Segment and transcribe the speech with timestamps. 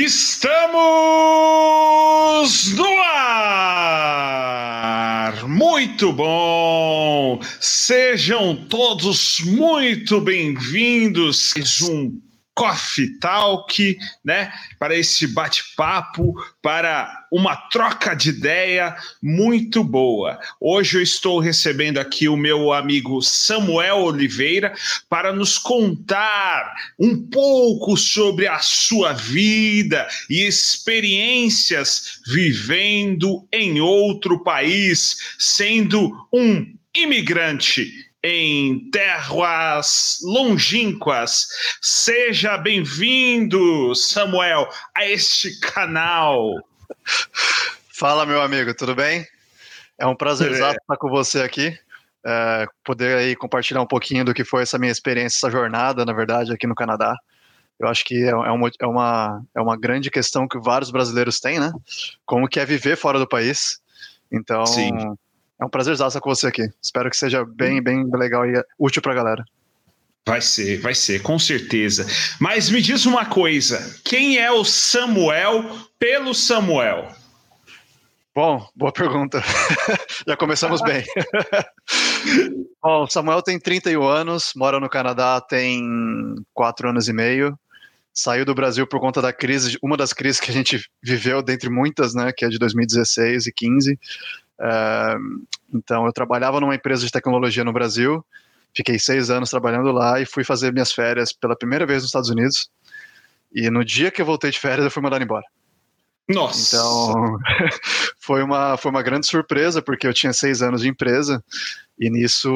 [0.00, 0.62] Estamos
[2.76, 4.28] no ar!
[5.48, 7.40] Muito bom!
[7.58, 12.16] Sejam todos muito bem-vindos a um
[12.58, 14.52] Coffee Talk, né?
[14.80, 20.40] Para esse bate-papo, para uma troca de ideia muito boa.
[20.60, 24.74] Hoje eu estou recebendo aqui o meu amigo Samuel Oliveira
[25.08, 35.36] para nos contar um pouco sobre a sua vida e experiências vivendo em outro país,
[35.38, 41.46] sendo um imigrante em terras longínquas.
[41.80, 46.54] Seja bem-vindo, Samuel, a este canal.
[47.94, 49.26] Fala, meu amigo, tudo bem?
[49.96, 50.54] É um prazer é.
[50.54, 51.76] estar com você aqui.
[52.26, 56.12] É, poder aí compartilhar um pouquinho do que foi essa minha experiência, essa jornada, na
[56.12, 57.16] verdade, aqui no Canadá.
[57.78, 61.38] Eu acho que é, é, uma, é, uma, é uma grande questão que vários brasileiros
[61.38, 61.72] têm, né?
[62.26, 63.80] Como que é viver fora do país.
[64.30, 64.90] Então, Sim
[65.60, 66.70] é um prazer estar com você aqui.
[66.80, 69.44] Espero que seja bem, bem legal e útil para a galera.
[70.26, 72.06] Vai ser, vai ser, com certeza.
[72.38, 75.64] Mas me diz uma coisa: quem é o Samuel
[75.98, 77.08] pelo Samuel?
[78.34, 79.42] Bom, boa pergunta.
[80.28, 81.02] Já começamos bem.
[82.80, 85.82] Bom, Samuel tem 31 anos, mora no Canadá tem
[86.54, 87.58] 4 anos e meio.
[88.12, 91.68] Saiu do Brasil por conta da crise, uma das crises que a gente viveu, dentre
[91.68, 93.98] muitas, né, que é de 2016 e 15
[95.72, 98.24] então, eu trabalhava numa empresa de tecnologia no Brasil,
[98.74, 102.30] fiquei seis anos trabalhando lá e fui fazer minhas férias pela primeira vez nos Estados
[102.30, 102.70] Unidos.
[103.52, 105.44] E no dia que eu voltei de férias, eu fui mandado embora.
[106.28, 106.76] Nossa!
[106.76, 107.38] Então,
[108.20, 111.42] foi uma, foi uma grande surpresa, porque eu tinha seis anos de empresa
[111.98, 112.50] e nisso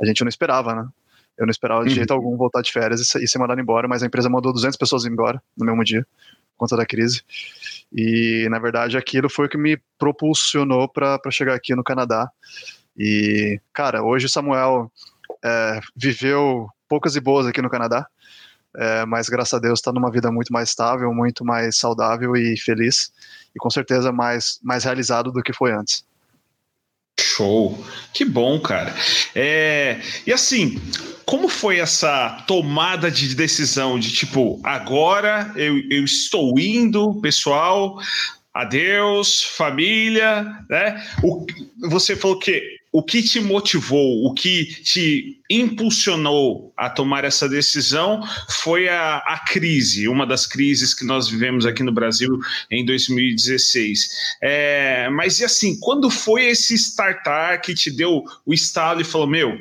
[0.00, 0.86] a gente não esperava, né?
[1.38, 1.94] Eu não esperava de uhum.
[1.94, 4.76] jeito algum voltar de férias e, e ser mandado embora, mas a empresa mandou 200
[4.76, 6.04] pessoas embora no mesmo dia,
[6.58, 7.22] conta da crise.
[7.92, 12.30] E, na verdade, aquilo foi o que me propulsionou para chegar aqui no Canadá.
[12.96, 14.92] E, cara, hoje o Samuel
[15.44, 18.06] é, viveu poucas e boas aqui no Canadá,
[18.76, 22.56] é, mas graças a Deus está numa vida muito mais estável, muito mais saudável e
[22.58, 23.12] feliz,
[23.54, 26.04] e com certeza mais, mais realizado do que foi antes.
[27.22, 28.94] Show, que bom, cara.
[29.34, 30.80] É, e assim,
[31.24, 38.00] como foi essa tomada de decisão de tipo, agora eu, eu estou indo, pessoal,
[38.54, 41.06] adeus, família, né?
[41.22, 41.46] O,
[41.88, 48.22] você falou que o que te motivou, o que te impulsionou a tomar essa decisão
[48.48, 52.38] foi a, a, crise, uma das crises que nós vivemos aqui no Brasil
[52.70, 54.08] em 2016.
[54.42, 59.26] É, mas e assim, quando foi esse startup que te deu o estalo e falou:
[59.26, 59.58] Meu,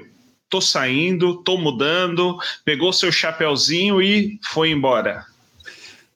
[0.50, 5.26] tô saindo, tô mudando, pegou seu chapéuzinho e foi embora?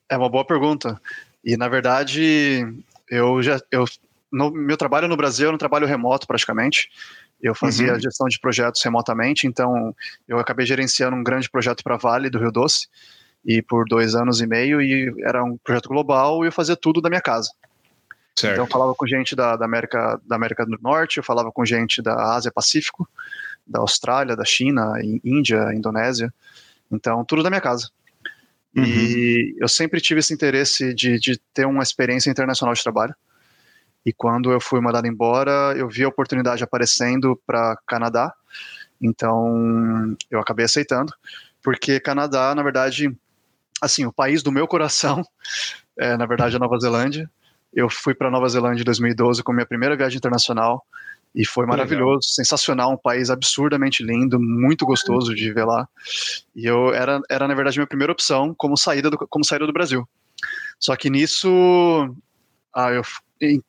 [0.09, 0.99] É uma boa pergunta.
[1.43, 2.66] E na verdade,
[3.09, 3.85] eu já eu
[4.31, 6.90] no meu trabalho no Brasil era um trabalho remoto praticamente.
[7.42, 8.00] Eu fazia uhum.
[8.00, 9.96] gestão de projetos remotamente, então
[10.28, 12.88] eu acabei gerenciando um grande projeto para a Vale do Rio Doce
[13.44, 17.02] e por dois anos e meio e era um projeto global e eu fazia tudo
[17.02, 17.52] da minha casa.
[18.36, 18.53] Certo.
[18.53, 21.66] Então eu falava com gente da, da, América da América do Norte, eu falava com
[21.66, 23.09] gente da Ásia Pacífico,
[23.68, 24.94] da Austrália, da China,
[25.24, 26.34] Índia, Indonésia.
[26.91, 27.90] Então tudo da minha casa.
[28.75, 28.86] Uhum.
[28.86, 33.14] E eu sempre tive esse interesse de, de ter uma experiência internacional de trabalho.
[34.06, 38.34] E quando eu fui mandado embora, eu vi a oportunidade aparecendo para Canadá.
[39.00, 41.13] Então, eu acabei aceitando,
[41.63, 43.16] porque Canadá, na verdade,
[43.81, 45.23] assim, o país do meu coração,
[45.97, 47.29] é, na verdade, é Nova Zelândia.
[47.73, 50.85] Eu fui para Nova Zelândia em 2012 com minha primeira viagem internacional
[51.34, 52.22] e foi maravilhoso, Legal.
[52.22, 55.88] sensacional, um país absurdamente lindo, muito gostoso de viver lá.
[56.53, 59.72] E eu era, era na verdade minha primeira opção como saída do, como saída do
[59.72, 60.07] Brasil.
[60.78, 61.50] Só que nisso,
[62.75, 63.03] ah, eu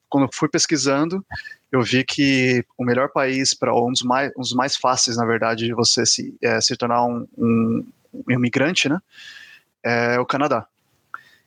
[0.09, 1.25] quando eu fui pesquisando,
[1.71, 5.25] eu vi que o melhor país para um dos mais, um dos mais fáceis, na
[5.25, 9.01] verdade, de você se, é, se tornar um, um, um, imigrante, né,
[9.83, 10.67] é o Canadá.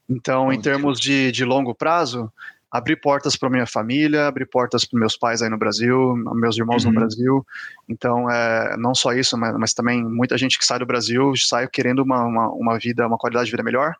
[0.09, 2.31] Então, em termos de, de longo prazo,
[2.71, 6.83] abrir portas para minha família, abrir portas para meus pais aí no Brasil, meus irmãos
[6.83, 6.91] uhum.
[6.91, 7.45] no Brasil.
[7.87, 11.67] Então, é, não só isso, mas, mas, também muita gente que sai do Brasil sai
[11.67, 13.95] querendo uma, uma, uma vida, uma qualidade de vida melhor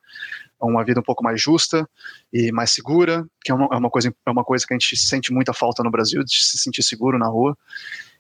[0.62, 1.88] uma vida um pouco mais justa
[2.32, 4.98] e mais segura, que é uma, é uma, coisa, é uma coisa que a gente
[4.98, 7.58] sente muita falta no Brasil, de se sentir seguro na rua.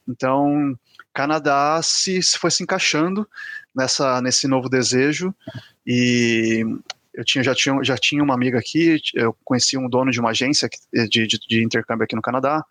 [0.07, 0.77] Então,
[1.13, 3.27] Canadá se, se foi se encaixando
[3.73, 5.33] nessa, nesse novo desejo
[5.85, 6.63] e
[7.13, 10.31] eu tinha, já, tinha, já tinha uma amiga aqui, eu conheci um dono de uma
[10.31, 12.63] agência de, de, de intercâmbio aqui no Canadá,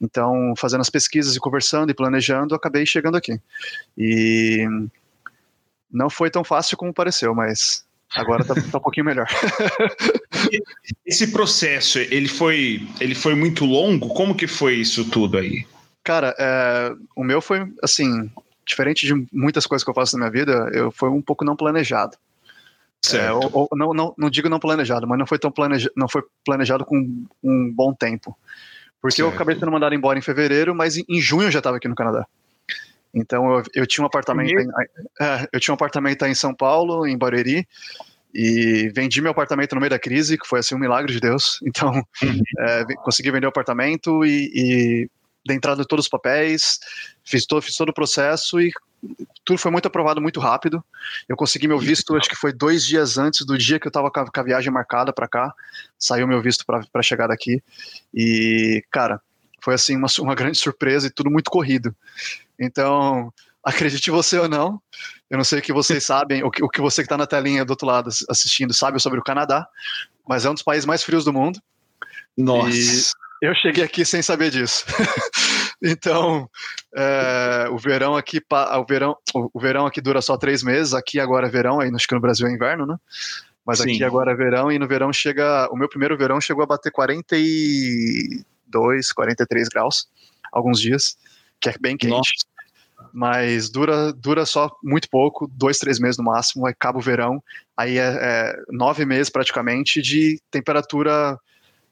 [0.00, 3.38] então, fazendo as pesquisas e conversando e planejando, acabei chegando aqui.
[3.98, 4.66] E
[5.90, 7.84] não foi tão fácil como pareceu, mas
[8.14, 9.26] Agora tá, tá um pouquinho melhor.
[11.06, 14.08] Esse processo, ele foi, ele foi muito longo?
[14.08, 15.66] Como que foi isso tudo aí?
[16.02, 18.30] Cara, é, o meu foi, assim,
[18.66, 21.54] diferente de muitas coisas que eu faço na minha vida, eu foi um pouco não
[21.54, 22.16] planejado.
[23.14, 26.08] É, ou, ou, não, não, não digo não planejado, mas não foi tão planejado, não
[26.08, 28.36] foi planejado com um bom tempo.
[29.00, 29.30] Porque certo.
[29.30, 31.88] eu acabei sendo mandado embora em fevereiro, mas em, em junho eu já estava aqui
[31.88, 32.26] no Canadá.
[33.12, 34.68] Então eu, eu tinha um apartamento, em,
[35.20, 37.66] é, eu tinha um apartamento em São Paulo, em Barueri,
[38.32, 41.58] e vendi meu apartamento no meio da crise, que foi assim um milagre de Deus.
[41.66, 41.92] Então
[42.22, 42.42] uhum.
[42.60, 45.10] é, consegui vender o apartamento e, e
[45.46, 46.78] da entrada de todos os papéis,
[47.24, 48.70] fiz todo, fiz todo o processo e
[49.44, 50.84] tudo foi muito aprovado muito rápido.
[51.28, 54.10] Eu consegui meu visto, acho que foi dois dias antes do dia que eu estava
[54.10, 55.52] com, com a viagem marcada para cá.
[55.98, 57.62] Saiu meu visto para chegar daqui.
[58.12, 59.20] E, cara,
[59.62, 61.94] foi assim uma, uma grande surpresa e tudo muito corrido.
[62.58, 63.32] Então,
[63.64, 64.80] acredite você ou não,
[65.28, 67.26] eu não sei o que vocês sabem, o que, o que você que está na
[67.26, 69.66] telinha do outro lado assistindo sabe sobre o Canadá,
[70.28, 71.60] mas é um dos países mais frios do mundo.
[72.36, 72.70] Nossa.
[73.42, 74.84] E eu cheguei aqui sem saber disso.
[75.82, 76.48] então,
[76.94, 78.40] é, o verão aqui,
[78.78, 80.92] o verão, o verão aqui dura só três meses.
[80.92, 82.96] Aqui agora é verão, aí acho que no Brasil é inverno, né?
[83.64, 83.94] Mas Sim.
[83.94, 86.90] aqui agora é verão e no verão chega, o meu primeiro verão chegou a bater
[88.70, 90.08] 42, 43 graus
[90.52, 91.16] alguns dias,
[91.60, 92.10] que é bem quente.
[92.10, 92.50] Nossa
[93.12, 97.42] mas dura, dura só muito pouco, dois, três meses no máximo, aí acaba o verão,
[97.76, 101.38] aí é, é nove meses praticamente de temperatura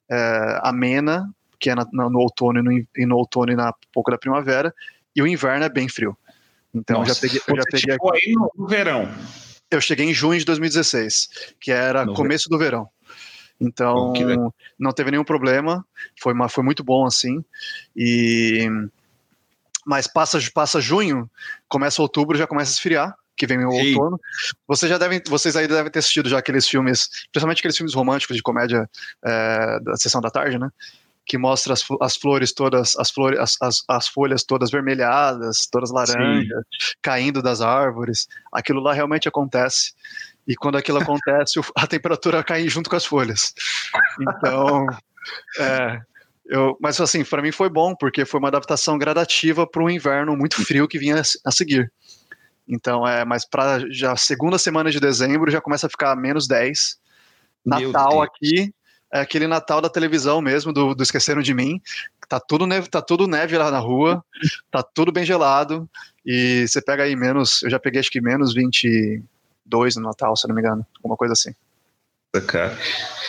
[0.09, 1.29] é, amena,
[1.59, 4.19] que é na, na, no outono e no, e no outono e na pouco da
[4.19, 4.73] primavera,
[5.15, 6.17] e o inverno é bem frio.
[6.73, 9.09] Então Nossa, já peguei, eu já peguei aí no, no verão.
[9.71, 12.89] Eu cheguei em junho de 2016, que era no começo do verão.
[13.61, 14.13] Então,
[14.79, 15.85] não teve nenhum problema,
[16.21, 17.45] foi, uma, foi muito bom assim.
[17.97, 18.69] E
[19.89, 21.31] mas passa, passa junho,
[21.67, 24.21] começa outubro, já começa a esfriar, que vem o outono.
[24.67, 28.37] Vocês já devem, vocês aí devem ter assistido já aqueles filmes, principalmente aqueles filmes românticos
[28.37, 28.87] de comédia
[29.25, 30.69] é, da sessão da tarde, né?
[31.25, 35.91] Que mostra as, as flores todas, as flores, as, as, as, folhas todas vermelhadas, todas
[35.91, 36.65] laranjas,
[37.01, 38.29] caindo das árvores.
[38.53, 39.95] Aquilo lá realmente acontece.
[40.49, 43.53] E quando aquilo acontece, a temperatura cai junto com as folhas.
[44.19, 44.87] Então,
[45.61, 46.01] é,
[46.47, 50.35] eu, mas assim, para mim foi bom, porque foi uma adaptação gradativa para um inverno
[50.35, 51.93] muito frio que vinha a seguir.
[52.67, 56.99] Então, é, mas para já segunda semana de dezembro já começa a ficar menos 10.
[57.65, 58.73] Natal aqui
[59.13, 61.81] é aquele Natal da televisão mesmo, do, do Esqueceram de Mim.
[62.27, 64.23] Tá tudo, neve, tá tudo neve lá na rua,
[64.71, 65.89] tá tudo bem gelado.
[66.25, 68.55] E você pega aí menos, eu já peguei acho que menos
[69.69, 71.53] 22 no Natal, se não me engano, alguma coisa assim.
[72.47, 72.77] Cara.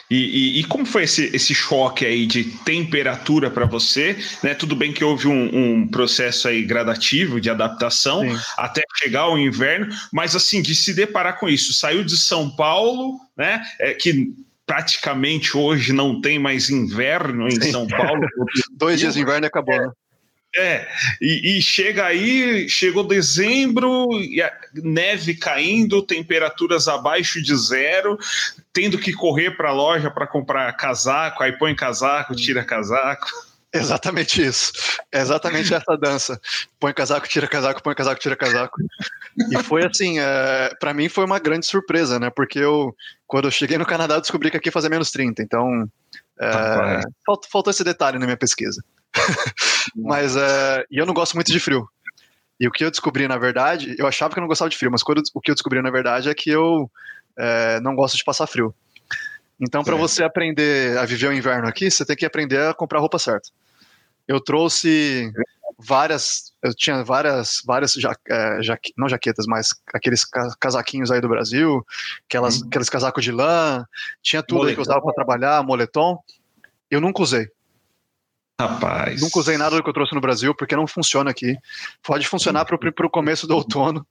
[0.10, 4.18] E, e, e, como foi esse, esse choque aí de temperatura para você?
[4.44, 4.54] Né?
[4.54, 8.38] Tudo bem que houve um, um processo aí gradativo de adaptação Sim.
[8.58, 13.20] até chegar ao inverno, mas assim, de se deparar com isso, saiu de São Paulo,
[13.38, 13.64] né?
[13.80, 14.34] É, que
[14.66, 17.72] praticamente hoje não tem mais inverno em Sim.
[17.72, 18.22] São Paulo.
[18.76, 19.92] Dois dias de inverno acabou, é, né?
[20.56, 20.88] É,
[21.22, 24.08] e, e, chega aí, chegou dezembro,
[24.74, 28.18] neve caindo, temperaturas abaixo de zero,
[28.74, 33.28] tendo que correr para a loja para comprar casaco, aí põe casaco, tira casaco.
[33.72, 34.74] Exatamente isso.
[35.12, 36.42] É exatamente essa dança.
[36.80, 38.82] Põe casaco, tira casaco, põe casaco, tira casaco.
[39.52, 42.32] E foi assim, é, para mim foi uma grande surpresa, né?
[42.32, 42.96] Porque eu,
[43.28, 45.44] quando eu cheguei no Canadá, descobri que aqui fazia menos 30.
[45.44, 45.88] Então,
[46.40, 48.84] é, faltou, faltou esse detalhe na minha pesquisa.
[49.96, 51.88] Mas é, e eu não gosto muito de frio.
[52.60, 54.92] E o que eu descobri, na verdade, eu achava que eu não gostava de frio,
[54.92, 56.92] mas quando, o que eu descobri, na verdade, é que eu
[57.38, 58.76] é, não gosto de passar frio.
[59.60, 63.00] Então, para você aprender a viver o inverno aqui, você tem que aprender a comprar
[63.00, 63.50] a roupa certa.
[64.28, 65.32] Eu trouxe
[65.78, 70.26] várias, eu tinha várias, várias ja, é, ja, não jaquetas, mas aqueles
[70.60, 71.86] casaquinhos aí do Brasil,
[72.28, 72.68] aquelas, hum.
[72.68, 73.86] aqueles casacos de lã,
[74.22, 74.70] tinha tudo moletom.
[74.70, 76.22] aí que eu usava para trabalhar, moletom.
[76.92, 77.50] Eu nunca usei.
[78.60, 79.22] Rapaz.
[79.22, 81.56] Nunca usei nada do que eu trouxe no Brasil, porque não funciona aqui.
[82.04, 84.06] Pode funcionar para o começo do outono,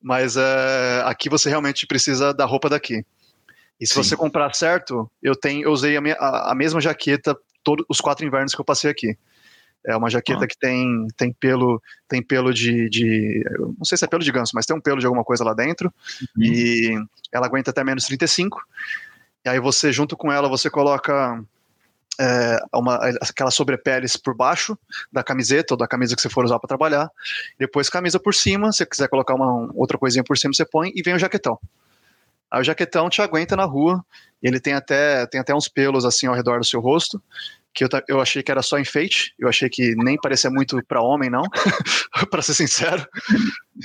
[0.00, 3.04] mas é, aqui você realmente precisa da roupa daqui.
[3.78, 4.02] E se Sim.
[4.02, 8.00] você comprar certo, eu tenho, eu usei a, minha, a, a, mesma jaqueta todos os
[8.00, 9.18] quatro invernos que eu passei aqui.
[9.86, 10.48] É uma jaqueta ah.
[10.48, 13.44] que tem, tem pelo, tem pelo de, de,
[13.76, 15.52] não sei se é pelo de ganso, mas tem um pelo de alguma coisa lá
[15.52, 15.92] dentro.
[16.34, 16.42] Uhum.
[16.42, 18.62] E ela aguenta até menos 35.
[19.44, 21.44] E aí você junto com ela você coloca
[22.20, 24.78] é, uma, aquelas sobrepeles por baixo
[25.12, 27.10] da camiseta ou da camisa que você for usar para trabalhar.
[27.58, 30.92] Depois camisa por cima, se você quiser colocar uma outra coisinha por cima, você põe
[30.94, 31.58] e vem o jaquetão.
[32.50, 34.04] Aí o jaquetão te aguenta na rua,
[34.42, 37.20] ele tem até, tem até uns pelos assim ao redor do seu rosto,
[37.72, 41.02] que eu, eu achei que era só enfeite, eu achei que nem parecia muito para
[41.02, 41.42] homem, não,
[42.30, 43.04] para ser sincero.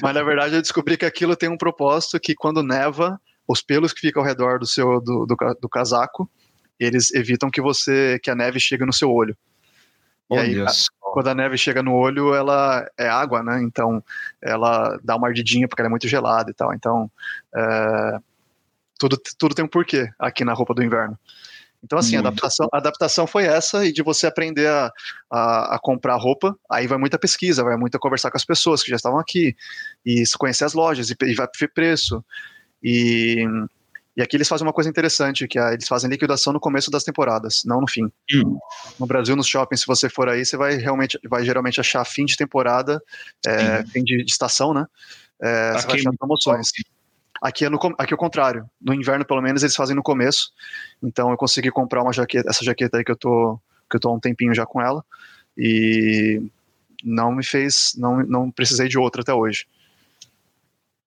[0.01, 3.91] Mas na verdade eu descobri que aquilo tem um propósito que quando neva, os pelos
[3.91, 6.29] que ficam ao redor do seu do, do, do casaco,
[6.79, 9.35] eles evitam que você que a neve chegue no seu olho.
[10.31, 10.67] E aí, a,
[10.99, 13.61] quando a neve chega no olho, ela é água, né?
[13.63, 14.03] Então,
[14.41, 16.73] ela dá uma ardidinha porque ela é muito gelada e tal.
[16.73, 17.11] Então,
[17.55, 18.19] é,
[18.99, 21.17] tudo, tudo tem um porquê aqui na roupa do inverno.
[21.83, 24.91] Então, assim, a adaptação, a adaptação foi essa, e de você aprender a,
[25.31, 28.89] a, a, comprar roupa, aí vai muita pesquisa, vai muita conversar com as pessoas que
[28.89, 29.55] já estavam aqui,
[30.05, 32.23] e conhecer as lojas, e, e vai ver preço.
[32.83, 33.45] E,
[34.19, 37.05] e aqui eles fazem uma coisa interessante, que é, eles fazem liquidação no começo das
[37.05, 38.03] temporadas, não no fim.
[38.33, 38.59] Hum.
[38.99, 42.25] No Brasil, nos shoppings, se você for aí, você vai realmente, vai geralmente achar fim
[42.25, 43.01] de temporada,
[43.47, 44.85] é, fim de, de, estação, né?
[45.41, 46.67] É, você vai achar promoções.
[47.41, 48.69] Aqui é, no, aqui é o contrário.
[48.81, 50.51] No inverno, pelo menos, eles fazem no começo.
[51.01, 53.57] Então eu consegui comprar uma jaqueta, essa jaqueta aí que eu tô,
[53.89, 55.01] que eu tô há um tempinho já com ela.
[55.57, 56.41] E
[57.01, 59.65] não me fez, não, não precisei de outra até hoje.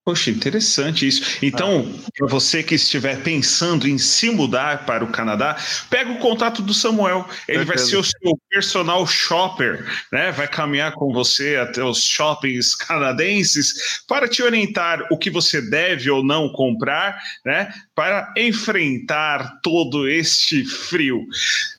[0.05, 1.39] Poxa, interessante isso.
[1.41, 5.57] Então, para você que estiver pensando em se mudar para o Canadá,
[5.89, 7.25] pega o contato do Samuel.
[7.47, 10.33] Ele vai ser o seu personal shopper, né?
[10.33, 16.11] Vai caminhar com você até os shoppings canadenses para te orientar o que você deve
[16.11, 17.17] ou não comprar,
[17.47, 17.73] né?
[17.95, 21.25] Para enfrentar todo este frio.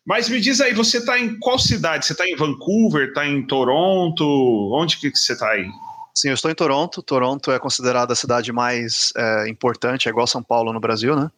[0.05, 2.05] Mas me diz aí, você está em qual cidade?
[2.05, 3.09] Você está em Vancouver?
[3.09, 4.71] Está em Toronto?
[4.73, 5.67] Onde que você está aí?
[6.13, 7.01] Sim, eu estou em Toronto.
[7.01, 11.31] Toronto é considerada a cidade mais é, importante, é igual São Paulo no Brasil, né?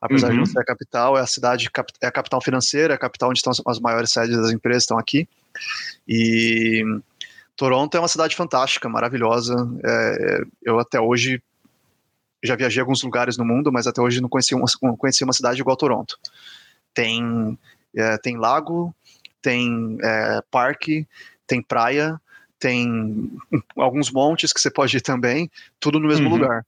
[0.00, 0.32] Apesar uhum.
[0.32, 1.70] de não ser a capital, é a cidade,
[2.00, 4.98] é a capital financeira, é a capital onde estão as maiores sedes das empresas estão
[4.98, 5.28] aqui.
[6.08, 6.82] E
[7.54, 9.54] Toronto é uma cidade fantástica, maravilhosa.
[9.84, 11.40] É, eu até hoje
[12.42, 15.22] já viajei a alguns lugares no mundo, mas até hoje não conheci uma, não conheci
[15.22, 16.18] uma cidade igual Toronto.
[16.92, 17.56] Tem,
[17.94, 18.92] é, tem lago,
[19.40, 21.06] tem é, parque,
[21.46, 22.20] tem praia,
[22.62, 23.28] tem
[23.76, 25.50] alguns montes que você pode ir também,
[25.80, 26.36] tudo no mesmo uhum.
[26.36, 26.64] lugar.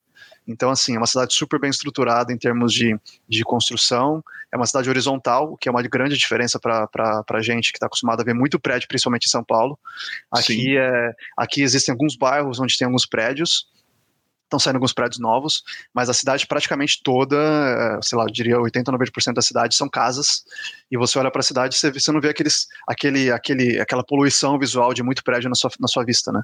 [0.46, 2.98] Então, assim, é uma cidade super bem estruturada em termos de,
[3.28, 4.22] de construção,
[4.52, 7.86] é uma cidade horizontal, o que é uma grande diferença para a gente que está
[7.86, 9.78] acostumado a ver muito prédio, principalmente em São Paulo.
[10.30, 13.68] Aqui, é, aqui existem alguns bairros onde tem alguns prédios,
[14.54, 18.61] estão saindo alguns prédios novos, mas a cidade praticamente toda, eh, sei lá, eu diria
[18.61, 20.44] 80, 90% da cidade são casas,
[20.90, 24.58] e você olha para a cidade e você, não vê aqueles, aquele, aquele, aquela poluição
[24.58, 26.42] visual de muito prédio na sua, na sua vista, né?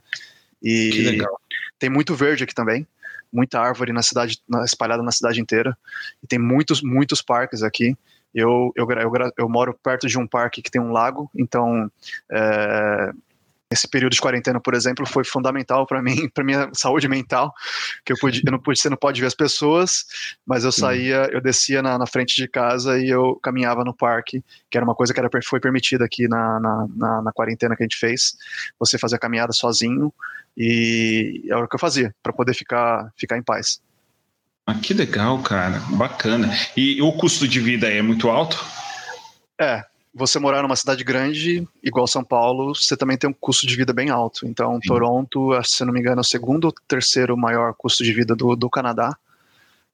[0.62, 1.40] E que legal.
[1.78, 2.86] tem muito verde aqui também,
[3.32, 5.76] muita árvore na cidade, espalhada na cidade inteira,
[6.22, 7.96] e tem muitos, muitos parques aqui,
[8.34, 11.90] eu, eu, eu, eu, moro perto de um parque que tem um lago, então
[12.30, 13.12] é,
[13.70, 17.54] esse período de quarentena, por exemplo, foi fundamental para mim, para minha saúde mental,
[18.04, 20.04] que eu pude, eu não pude, você não pode ver as pessoas,
[20.44, 24.42] mas eu saía, eu descia na, na, frente de casa e eu caminhava no parque,
[24.68, 27.82] que era uma coisa que era, foi permitida aqui na, na, na, na quarentena que
[27.82, 28.36] a gente fez,
[28.78, 30.12] você fazer a caminhada sozinho
[30.56, 33.80] e era o que eu fazia para poder ficar, ficar em paz.
[34.66, 36.52] Ah, que legal, cara, bacana.
[36.76, 38.64] E o custo de vida é muito alto?
[39.60, 43.76] É, você morar numa cidade grande, igual São Paulo, você também tem um custo de
[43.76, 44.46] vida bem alto.
[44.46, 44.88] Então, Sim.
[44.88, 48.56] Toronto, se não me engano, é o segundo ou terceiro maior custo de vida do,
[48.56, 49.16] do Canadá.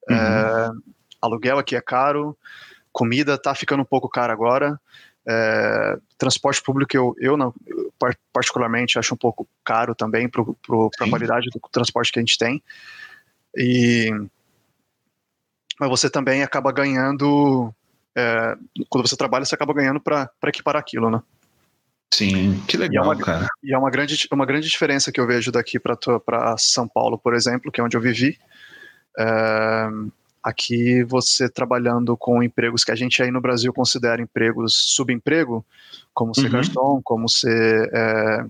[0.09, 0.17] Uhum.
[0.17, 0.71] É,
[1.21, 2.37] aluguel aqui é caro,
[2.93, 4.81] comida tá ficando um pouco cara agora.
[5.29, 7.53] É, transporte público eu, eu não,
[8.33, 12.63] particularmente acho um pouco caro também para a qualidade do transporte que a gente tem.
[13.55, 14.11] E
[15.79, 17.71] mas você também acaba ganhando
[18.17, 18.57] é,
[18.89, 21.21] quando você trabalha, você acaba ganhando para equiparar aquilo, né?
[22.15, 23.47] Sim, que legal, e é uma, cara.
[23.63, 27.35] E é uma grande, uma grande diferença que eu vejo daqui para São Paulo, por
[27.35, 28.39] exemplo, que é onde eu vivi.
[29.19, 29.89] É,
[30.43, 35.67] aqui você trabalhando com empregos que a gente aí no Brasil considera empregos subemprego,
[36.15, 36.53] como ser uhum.
[36.53, 38.47] garçom, como ser é,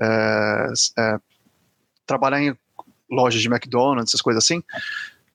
[0.00, 1.18] é, é,
[2.04, 2.54] trabalhar em
[3.10, 4.62] lojas de McDonald's, essas coisas assim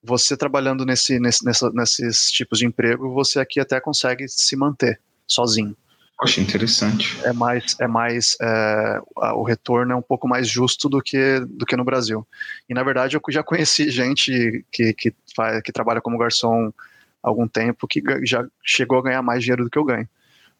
[0.04, 5.00] você trabalhando nesse, nesse, nessa, nesses tipos de emprego, você aqui até consegue se manter
[5.26, 5.76] sozinho.
[6.20, 7.20] Acho interessante.
[7.24, 9.00] É mais, é mais é,
[9.36, 12.28] o retorno é um pouco mais justo do que, do que no Brasil.
[12.68, 16.74] E na verdade eu já conheci gente que, que, faz, que trabalha como garçom
[17.22, 20.10] há algum tempo que já chegou a ganhar mais dinheiro do que eu ganho.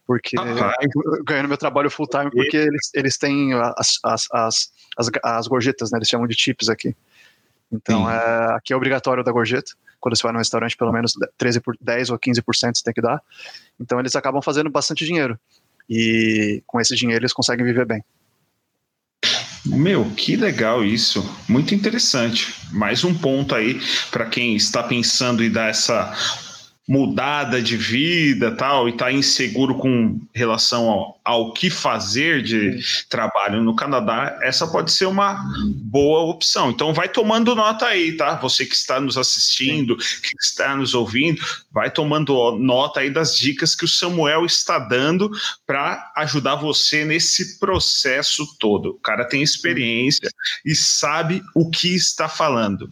[0.06, 4.72] Porque eu ganho no meu trabalho full time porque eles, eles têm as, as, as,
[4.96, 5.98] as, as gorjetas, né?
[5.98, 6.96] Eles chamam de chips aqui.
[7.72, 9.72] Então, é, aqui é obrigatório da gorjeta.
[10.00, 12.44] Quando você vai no restaurante, pelo menos 13 por 10 ou 15%
[12.76, 13.22] você tem que dar.
[13.80, 15.40] Então, eles acabam fazendo bastante dinheiro.
[15.90, 18.04] E com esse dinheiro, eles conseguem viver bem.
[19.66, 21.30] Meu, que legal isso.
[21.48, 22.54] Muito interessante.
[22.72, 23.80] Mais um ponto aí
[24.12, 26.14] para quem está pensando em dar essa
[26.88, 32.80] mudada de vida tal e está inseguro com relação ao, ao que fazer de
[33.10, 35.44] trabalho no Canadá, essa pode ser uma
[35.84, 36.72] boa opção.
[36.72, 38.36] Então vai tomando nota aí, tá?
[38.36, 41.42] Você que está nos assistindo, que está nos ouvindo,
[41.72, 45.30] vai tomando nota aí das dicas que o Samuel está dando
[45.66, 48.92] para ajudar você nesse processo todo.
[48.92, 50.30] O cara tem experiência
[50.66, 52.90] e sabe o que está falando.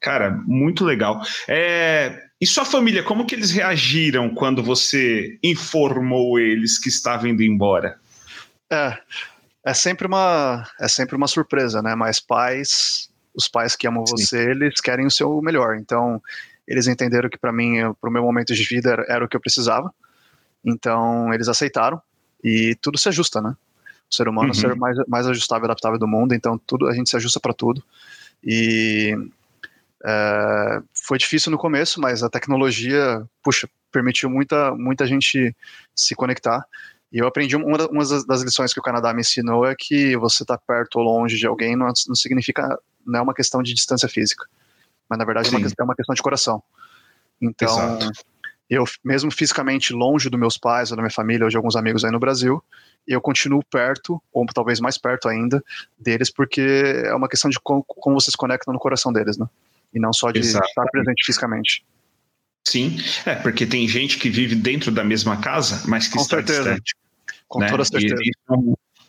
[0.00, 1.22] Cara, muito legal.
[1.46, 7.42] É, e sua família, como que eles reagiram quando você informou eles que estava indo
[7.42, 7.98] embora?
[8.70, 8.96] É,
[9.64, 11.96] é sempre uma, é sempre uma surpresa, né?
[11.96, 14.16] Mas pais, os pais que amam Sim.
[14.16, 15.76] você, eles querem o seu melhor.
[15.76, 16.22] Então,
[16.66, 19.36] eles entenderam que para mim, para o meu momento de vida, era, era, o que
[19.36, 19.92] eu precisava.
[20.64, 22.00] Então, eles aceitaram
[22.44, 23.56] e tudo se ajusta, né?
[24.08, 24.54] O ser humano uhum.
[24.54, 27.16] é o ser mais, mais ajustável e adaptável do mundo, então tudo a gente se
[27.16, 27.82] ajusta para tudo.
[28.44, 29.12] E
[30.04, 35.54] é, foi difícil no começo, mas a tecnologia, puxa, permitiu muita, muita gente
[35.94, 36.64] se conectar.
[37.10, 40.42] E eu aprendi uma, uma das lições que o Canadá me ensinou é que você
[40.42, 43.72] estar tá perto ou longe de alguém não, não, significa, não é uma questão de
[43.72, 44.46] distância física,
[45.08, 46.62] mas na verdade é uma, é uma, questão de coração.
[47.40, 48.24] Então, Exato.
[48.68, 52.04] eu mesmo fisicamente longe dos meus pais ou da minha família ou de alguns amigos
[52.04, 52.62] aí no Brasil,
[53.06, 55.64] eu continuo perto, ou talvez mais perto ainda,
[55.98, 56.60] deles, porque
[57.06, 59.46] é uma questão de como, como você se conecta no coração deles, né?
[59.92, 61.84] E não só de estar presente fisicamente.
[62.66, 66.36] Sim, é porque tem gente que vive dentro da mesma casa, mas que Com está
[66.36, 66.62] certeza.
[66.62, 66.94] distante.
[67.46, 67.70] Com né?
[67.70, 68.20] toda certeza.
[68.22, 68.30] E,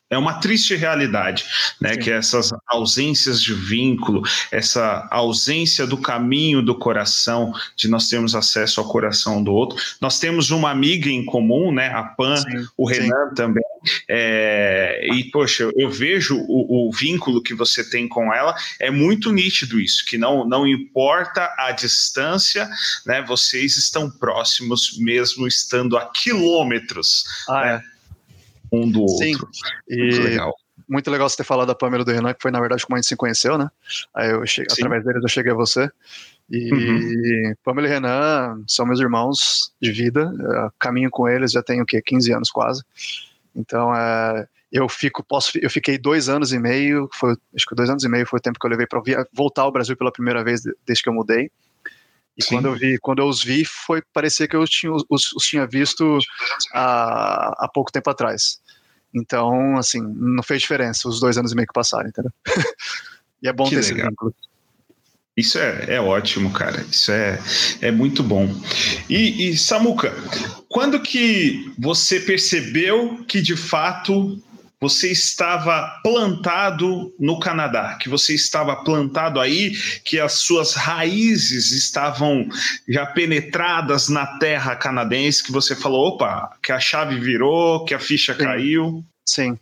[0.09, 1.45] é uma triste realidade,
[1.79, 1.93] né?
[1.93, 1.99] Sim.
[1.99, 8.79] Que essas ausências de vínculo, essa ausência do caminho do coração, de nós termos acesso
[8.79, 9.77] ao coração do outro.
[10.01, 11.89] Nós temos uma amiga em comum, né?
[11.89, 12.67] A Pan, Sim.
[12.75, 13.35] o Renan Sim.
[13.35, 13.63] também.
[14.07, 19.31] É, e, poxa, eu vejo o, o, vínculo que você tem com ela, é muito
[19.31, 22.69] nítido isso, que não, não importa a distância,
[23.05, 23.21] né?
[23.21, 27.23] Vocês estão próximos, mesmo estando a quilômetros.
[27.47, 27.83] Ah, né?
[27.95, 27.98] é
[28.71, 29.33] um do Sim.
[29.33, 29.49] outro.
[29.87, 30.55] E muito legal.
[30.87, 32.99] Muito legal você ter falado da Pamela do Renan, que foi na verdade como a
[32.99, 33.69] gente se conheceu, né?
[34.13, 35.89] Aí eu cheguei, através deles eu cheguei a você.
[36.49, 37.53] E uhum.
[37.63, 40.33] Pamela e Renan são meus irmãos de vida.
[40.39, 42.01] Eu caminho com eles já tenho o quê?
[42.01, 42.83] 15 anos quase.
[43.55, 47.89] Então, é, eu fico, posso, eu fiquei dois anos e meio, foi, acho que dois
[47.89, 49.01] anos e meio foi o tempo que eu levei para
[49.33, 51.51] voltar ao Brasil pela primeira vez desde que eu mudei.
[52.39, 52.55] E Sim.
[52.55, 55.67] quando eu vi, quando eu os vi, foi parecer que eu tinha, os, os tinha
[55.67, 56.17] visto
[56.73, 58.61] há, há pouco tempo atrás.
[59.13, 62.31] Então, assim, não fez diferença os dois anos e meio que passaram, entendeu?
[63.43, 63.97] e é bom que ter legal.
[63.97, 64.33] esse vínculo.
[65.35, 66.81] Isso é, é ótimo, cara.
[66.89, 67.39] Isso é,
[67.81, 68.47] é muito bom.
[69.09, 70.13] E, e Samuca,
[70.69, 74.41] quando que você percebeu que de fato
[74.81, 79.71] você estava plantado no Canadá, que você estava plantado aí,
[80.05, 82.47] que as suas raízes estavam
[82.87, 87.99] já penetradas na terra canadense, que você falou, opa, que a chave virou, que a
[87.99, 88.43] ficha Sim.
[88.43, 89.05] caiu.
[89.25, 89.59] Sim.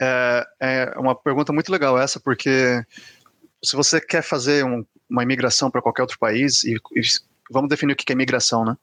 [0.00, 2.80] É, é, uma pergunta muito legal essa, porque
[3.62, 7.02] se você quer fazer um, uma imigração para qualquer outro país, e, e
[7.50, 8.76] vamos definir o que é imigração, né?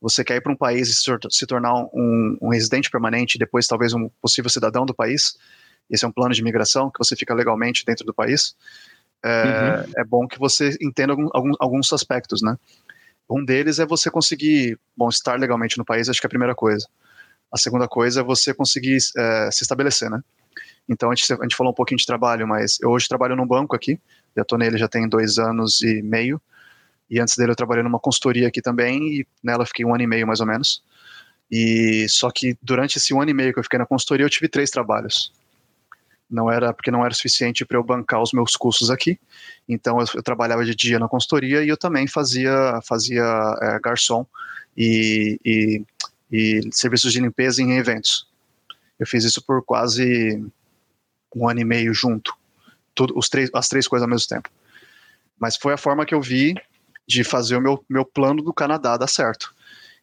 [0.00, 0.94] Você quer ir para um país e
[1.30, 5.36] se tornar um, um residente permanente, depois talvez um possível cidadão do país.
[5.90, 8.54] Esse é um plano de imigração que você fica legalmente dentro do país.
[9.24, 9.92] É, uhum.
[9.96, 12.56] é bom que você entenda algum, algum, alguns aspectos, né?
[13.30, 16.54] Um deles é você conseguir, bom, estar legalmente no país, acho que é a primeira
[16.54, 16.86] coisa.
[17.52, 20.20] A segunda coisa é você conseguir é, se estabelecer, né?
[20.88, 23.46] Então, a gente, a gente falou um pouquinho de trabalho, mas eu hoje trabalho num
[23.46, 24.00] banco aqui,
[24.36, 26.40] já estou nele já tem dois anos e meio,
[27.12, 30.06] e antes dele eu trabalhei numa consultoria aqui também, e nela fiquei um ano e
[30.06, 30.82] meio mais ou menos.
[31.50, 34.30] E só que durante esse um ano e meio que eu fiquei na consultoria, eu
[34.30, 35.30] tive três trabalhos.
[36.30, 39.20] Não era porque não era suficiente para eu bancar os meus custos aqui.
[39.68, 43.22] Então eu, eu, trabalhava de dia na consultoria e eu também fazia fazia
[43.60, 44.26] é, garçom
[44.74, 45.84] e, e,
[46.30, 48.26] e serviços de limpeza em eventos.
[48.98, 50.42] Eu fiz isso por quase
[51.36, 52.32] um ano e meio junto,
[52.94, 54.48] tudo, os três, as três coisas ao mesmo tempo.
[55.38, 56.54] Mas foi a forma que eu vi
[57.06, 59.54] de fazer o meu, meu plano do Canadá dar certo.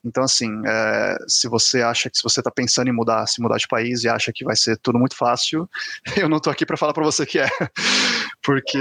[0.03, 3.57] Então, assim, é, se você acha que se você está pensando em mudar, se mudar
[3.57, 5.69] de país e acha que vai ser tudo muito fácil,
[6.15, 7.49] eu não estou aqui para falar para você que é,
[8.41, 8.79] porque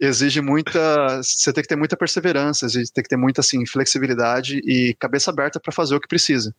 [0.00, 4.58] exige muita, você tem que ter muita perseverança, exige tem que ter muita assim flexibilidade
[4.64, 6.54] e cabeça aberta para fazer o que precisa.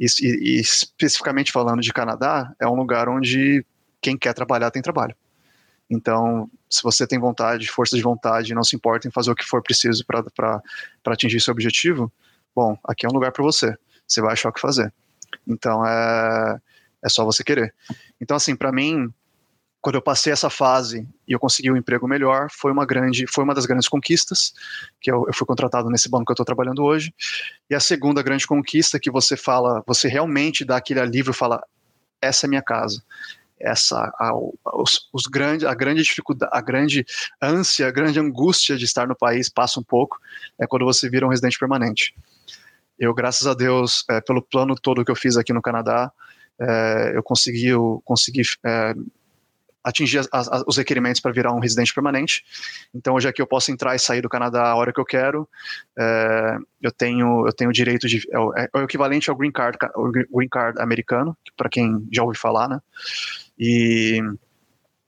[0.00, 3.64] E, e, especificamente falando de Canadá, é um lugar onde
[4.00, 5.14] quem quer trabalhar tem trabalho.
[5.90, 9.44] Então, se você tem vontade, força de vontade, não se importa em fazer o que
[9.44, 10.62] for preciso para
[11.06, 12.12] atingir seu objetivo,
[12.54, 13.74] bom, aqui é um lugar para você.
[14.06, 14.92] Você vai achar o que fazer.
[15.46, 16.58] Então, é,
[17.02, 17.74] é só você querer.
[18.20, 19.12] Então, assim, para mim,
[19.80, 23.44] quando eu passei essa fase e eu consegui um emprego melhor, foi uma grande, foi
[23.44, 24.52] uma das grandes conquistas,
[25.00, 27.14] que eu, eu fui contratado nesse banco que eu estou trabalhando hoje.
[27.70, 31.62] E a segunda grande conquista que você fala, você realmente dá aquele alívio, fala,
[32.20, 33.02] essa é minha casa.
[33.60, 34.32] Essa, a,
[34.74, 37.04] os, os grande, a grande dificuldade, a grande
[37.40, 40.18] ânsia, a grande angústia de estar no país passa um pouco,
[40.60, 42.14] é quando você vira um residente permanente.
[42.98, 46.10] Eu, graças a Deus, é, pelo plano todo que eu fiz aqui no Canadá,
[46.60, 48.94] é, eu consegui, eu consegui é,
[49.84, 52.44] atingir as, as, os requerimentos para virar um residente permanente.
[52.94, 55.48] Então, hoje aqui eu posso entrar e sair do Canadá a hora que eu quero.
[55.98, 59.78] É, eu tenho eu tenho direito de é o, é o, equivalente ao green card,
[60.32, 62.80] green card americano, para quem já ouviu falar, né?
[63.58, 64.20] E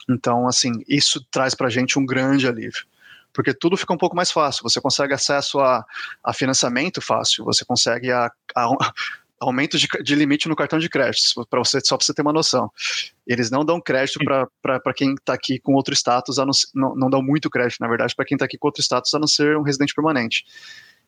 [0.09, 2.85] então, assim, isso traz para a gente um grande alívio
[3.33, 4.63] porque tudo fica um pouco mais fácil.
[4.63, 5.85] Você consegue acesso a,
[6.23, 8.93] a financiamento fácil, você consegue a, a,
[9.41, 12.33] aumento de, de, limite no cartão de crédito, para você só para você ter uma
[12.33, 12.71] noção.
[13.27, 14.21] Eles não dão crédito
[14.63, 18.15] para quem está aqui com outro status, não, não, não, dão muito crédito, na verdade,
[18.15, 20.45] para quem está aqui com outro status, a não ser um residente permanente.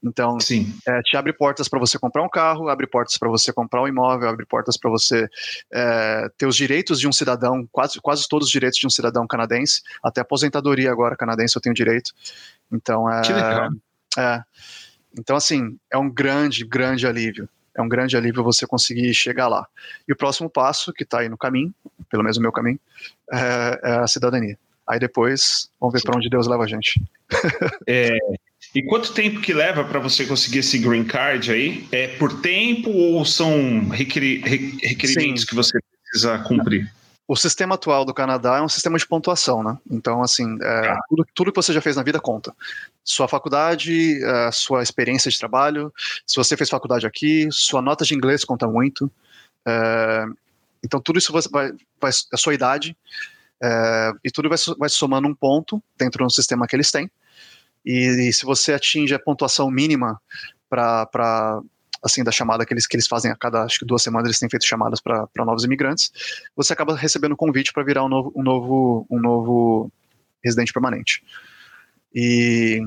[0.02, 0.36] Então,
[0.86, 3.88] é, te abre portas para você comprar um carro, abre portas para você comprar um
[3.88, 5.28] imóvel, abre portas para você
[5.72, 9.26] é, ter os direitos de um cidadão, quase, quase todos os direitos de um cidadão
[9.26, 12.12] canadense, até aposentadoria agora canadense eu tenho direito.
[12.70, 13.70] Então, é, que legal.
[14.18, 14.42] É,
[15.16, 19.66] então, assim, é um grande, grande alívio é um grande alívio você conseguir chegar lá.
[20.06, 21.74] E o próximo passo, que está aí no caminho,
[22.10, 22.78] pelo menos o meu caminho,
[23.32, 24.58] é, é a cidadania.
[24.86, 27.02] Aí depois, vamos ver para onde Deus leva a gente.
[27.86, 28.10] é,
[28.74, 31.87] e quanto tempo que leva para você conseguir esse green card aí?
[31.92, 35.46] É por tempo ou são requerimentos Sim.
[35.46, 35.78] que você
[36.11, 36.90] precisa cumprir?
[37.28, 39.78] O sistema atual do Canadá é um sistema de pontuação, né?
[39.90, 41.00] Então, assim, é, ah.
[41.08, 42.54] tudo, tudo, que você já fez na vida conta.
[43.04, 45.92] Sua faculdade, é, sua experiência de trabalho,
[46.26, 49.11] se você fez faculdade aqui, sua nota de inglês conta muito.
[49.66, 50.24] É,
[50.85, 52.96] então, tudo isso vai, vai a sua idade,
[53.62, 57.11] é, e tudo vai, vai somando um ponto dentro do sistema que eles têm.
[57.84, 60.20] E, e se você atinge a pontuação mínima
[60.68, 61.60] para
[62.02, 64.38] assim, da chamada que eles, que eles fazem a cada, acho que duas semanas eles
[64.38, 66.10] têm feito chamadas para novos imigrantes,
[66.56, 69.92] você acaba recebendo convite para virar um novo, um, novo, um novo
[70.42, 71.22] residente permanente.
[72.12, 72.80] E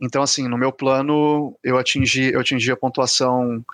[0.00, 3.64] então, assim, no meu plano, eu atingi, eu atingi a pontuação.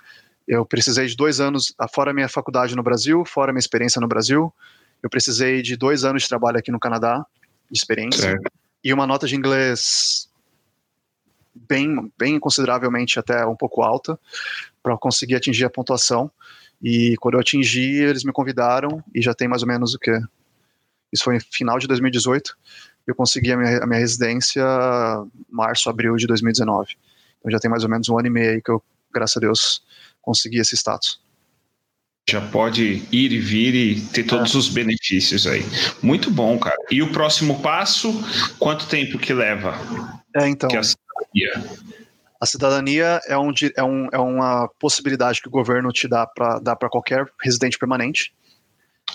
[0.45, 4.07] Eu precisei de dois anos, fora a minha faculdade no Brasil, fora minha experiência no
[4.07, 4.53] Brasil.
[5.01, 7.25] Eu precisei de dois anos de trabalho aqui no Canadá,
[7.71, 8.51] de experiência, certo.
[8.83, 10.29] E uma nota de inglês
[11.53, 14.19] bem, bem consideravelmente até um pouco alta
[14.81, 16.31] para conseguir atingir a pontuação.
[16.81, 20.17] E quando eu atingi, eles me convidaram e já tem mais ou menos o que?
[21.11, 22.55] Isso foi final de 2018.
[23.05, 24.63] Eu consegui a minha, a minha residência
[25.49, 26.95] março, abril de 2019.
[27.39, 29.39] Então já tem mais ou menos um ano e meio aí que eu, graças a
[29.39, 29.83] Deus,
[30.21, 31.19] consegui esse status
[32.29, 34.57] já pode ir e vir e ter todos é.
[34.57, 35.63] os benefícios aí.
[36.03, 36.75] Muito bom, cara.
[36.91, 38.13] E o próximo passo,
[38.59, 39.73] quanto tempo que leva?
[40.35, 40.69] É, então.
[40.69, 41.63] Que a cidadania.
[42.39, 46.59] A cidadania é, um, é, um, é uma possibilidade que o governo te dá para
[46.59, 48.33] dar para qualquer residente permanente.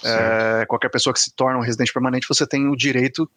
[0.03, 3.31] É, qualquer pessoa que se torna um residente permanente, você tem o direito,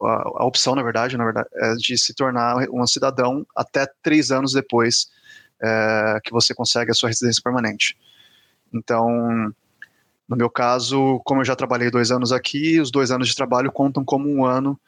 [0.00, 4.30] a, a opção, na verdade, na verdade, é de se tornar um cidadão até três
[4.30, 5.08] anos depois
[5.60, 7.96] é, que você consegue a sua residência permanente.
[8.72, 9.52] Então,
[10.28, 13.70] no meu caso, como eu já trabalhei dois anos aqui, os dois anos de trabalho
[13.70, 14.78] contam como um ano,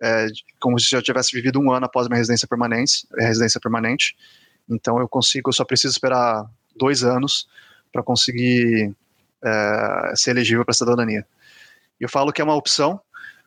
[0.00, 0.26] é,
[0.60, 3.06] como se eu tivesse vivido um ano após minha residência permanente.
[3.18, 4.16] É, residência permanente.
[4.68, 6.44] Então, eu consigo, eu só preciso esperar
[6.76, 7.48] dois anos
[7.92, 8.94] para conseguir
[9.42, 11.26] é, ser elegível para a cidadania.
[12.00, 13.00] Eu falo que é uma opção,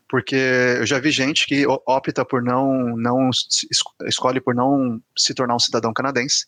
[0.09, 3.29] porque eu já vi gente que opta por não, não
[4.07, 6.45] escolhe por não se tornar um cidadão canadense,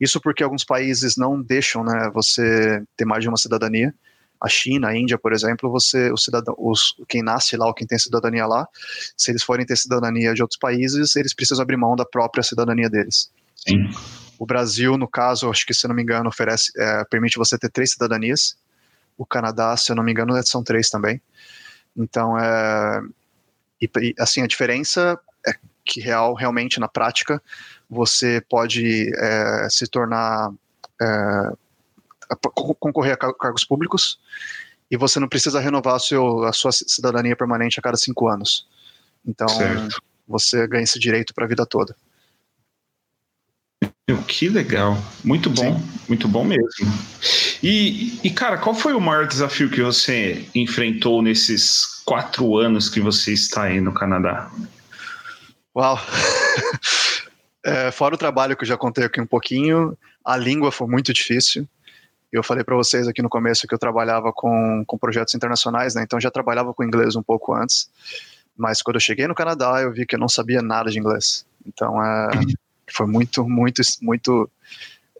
[0.00, 3.94] isso porque alguns países não deixam né, você ter mais de uma cidadania.
[4.40, 7.86] A China, a Índia, por exemplo, você, o cidadão, os, quem nasce lá ou quem
[7.86, 8.68] tem cidadania lá,
[9.16, 12.90] se eles forem ter cidadania de outros países, eles precisam abrir mão da própria cidadania
[12.90, 13.30] deles.
[13.54, 13.88] Sim.
[14.38, 17.70] O Brasil, no caso, acho que se não me engano, oferece, é, permite você ter
[17.70, 18.56] três cidadanias.
[19.16, 21.22] O Canadá, se eu não me engano, são três também.
[21.96, 23.00] Então, é,
[23.80, 25.25] e, assim, a diferença é
[25.86, 27.42] que real, realmente, na prática,
[27.88, 30.50] você pode é, se tornar
[31.00, 31.52] é,
[32.54, 34.18] concorrer a cargos públicos
[34.90, 38.66] e você não precisa renovar a, seu, a sua cidadania permanente a cada cinco anos.
[39.26, 40.02] Então certo.
[40.26, 41.94] você ganha esse direito para a vida toda.
[44.28, 45.88] Que legal, muito bom, Sim.
[46.08, 46.66] muito bom mesmo.
[47.60, 53.00] E, e, cara, qual foi o maior desafio que você enfrentou nesses quatro anos que
[53.00, 54.48] você está aí no Canadá?
[55.76, 55.98] Uau!
[57.68, 61.12] É, fora o trabalho que eu já contei aqui um pouquinho, a língua foi muito
[61.12, 61.68] difícil.
[62.30, 66.04] eu falei para vocês aqui no começo que eu trabalhava com, com projetos internacionais, né?
[66.04, 67.90] Então já trabalhava com inglês um pouco antes.
[68.56, 71.44] Mas quando eu cheguei no Canadá, eu vi que eu não sabia nada de inglês.
[71.66, 72.30] Então é,
[72.88, 74.48] foi muito, muito, muito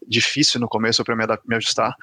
[0.06, 1.96] difícil no começo para me ajustar,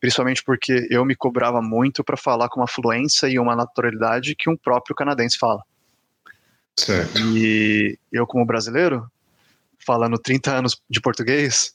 [0.00, 4.50] principalmente porque eu me cobrava muito para falar com uma fluência e uma naturalidade que
[4.50, 5.62] um próprio canadense fala.
[6.76, 7.18] Certo.
[7.18, 9.10] E eu, como brasileiro,
[9.78, 11.74] falando 30 anos de português,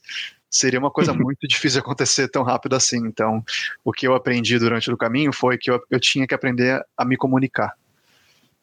[0.49, 2.97] seria uma coisa muito difícil de acontecer tão rápido assim.
[2.97, 3.43] Então,
[3.83, 7.05] o que eu aprendi durante o caminho foi que eu, eu tinha que aprender a
[7.05, 7.73] me comunicar.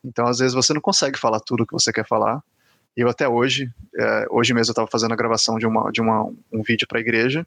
[0.05, 2.43] Então, às vezes, você não consegue falar tudo o que você quer falar.
[2.97, 6.25] Eu até hoje, é, hoje mesmo eu estava fazendo a gravação de, uma, de uma,
[6.53, 7.47] um vídeo para a igreja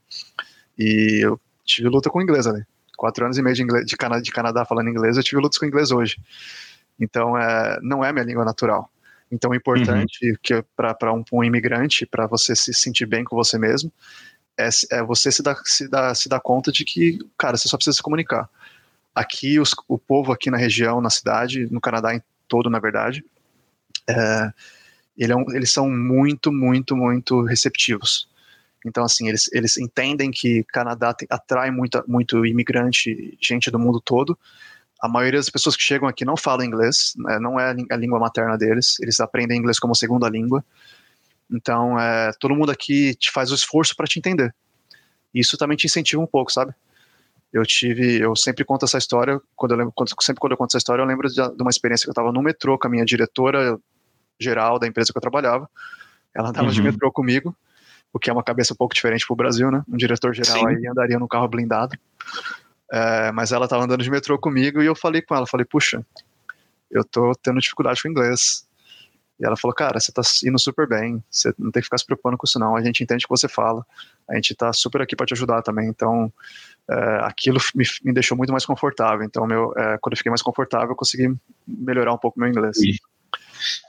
[0.78, 2.62] e eu tive luta com inglês ali.
[2.96, 5.58] Quatro anos e meio de, inglês, de, Cana, de Canadá falando inglês, eu tive lutas
[5.58, 6.18] com inglês hoje.
[7.00, 8.90] Então, é, não é minha língua natural.
[9.32, 10.36] Então, é importante uhum.
[10.42, 13.92] que para um, um imigrante, para você se sentir bem com você mesmo,
[14.58, 17.76] é, é você se dar, se, dar, se dar conta de que, cara, você só
[17.76, 18.48] precisa se comunicar.
[19.14, 23.24] Aqui, os, o povo aqui na região, na cidade, no Canadá em todo, na verdade,
[24.08, 24.52] é,
[25.16, 28.28] ele é um, eles são muito, muito, muito receptivos.
[28.84, 34.00] Então, assim, eles, eles entendem que Canadá tem, atrai muito, muito imigrante, gente do mundo
[34.00, 34.38] todo.
[35.00, 38.18] A maioria das pessoas que chegam aqui não falam inglês, né, não é a língua
[38.18, 40.64] materna deles, eles aprendem inglês como segunda língua.
[41.50, 44.54] Então, é, todo mundo aqui te faz o esforço para te entender.
[45.34, 46.74] Isso também te incentiva um pouco, sabe?
[47.52, 50.70] Eu tive, eu sempre conto essa história, quando eu lembro, quando, sempre quando eu conto
[50.70, 52.90] essa história, eu lembro de, de uma experiência que eu estava no metrô com a
[52.90, 53.78] minha diretora
[54.38, 55.68] geral da empresa que eu trabalhava.
[56.34, 56.72] Ela andava uhum.
[56.72, 57.56] de metrô comigo,
[58.12, 59.82] o que é uma cabeça um pouco diferente para o Brasil, né?
[59.88, 60.66] Um diretor geral Sim.
[60.68, 61.96] aí andaria no carro blindado.
[62.90, 66.04] É, mas ela estava andando de metrô comigo e eu falei com ela, falei, puxa,
[66.90, 68.66] eu tô tendo dificuldade com inglês.
[69.38, 72.04] E ela falou, cara, você tá indo super bem, você não tem que ficar se
[72.04, 73.86] preocupando com isso não, a gente entende o que você fala,
[74.28, 76.30] a gente tá super aqui para te ajudar também, então
[76.90, 80.42] é, aquilo me, me, deixou muito mais confortável, então meu, é, quando eu fiquei mais
[80.42, 81.34] confortável eu consegui
[81.66, 82.76] melhorar um pouco meu inglês.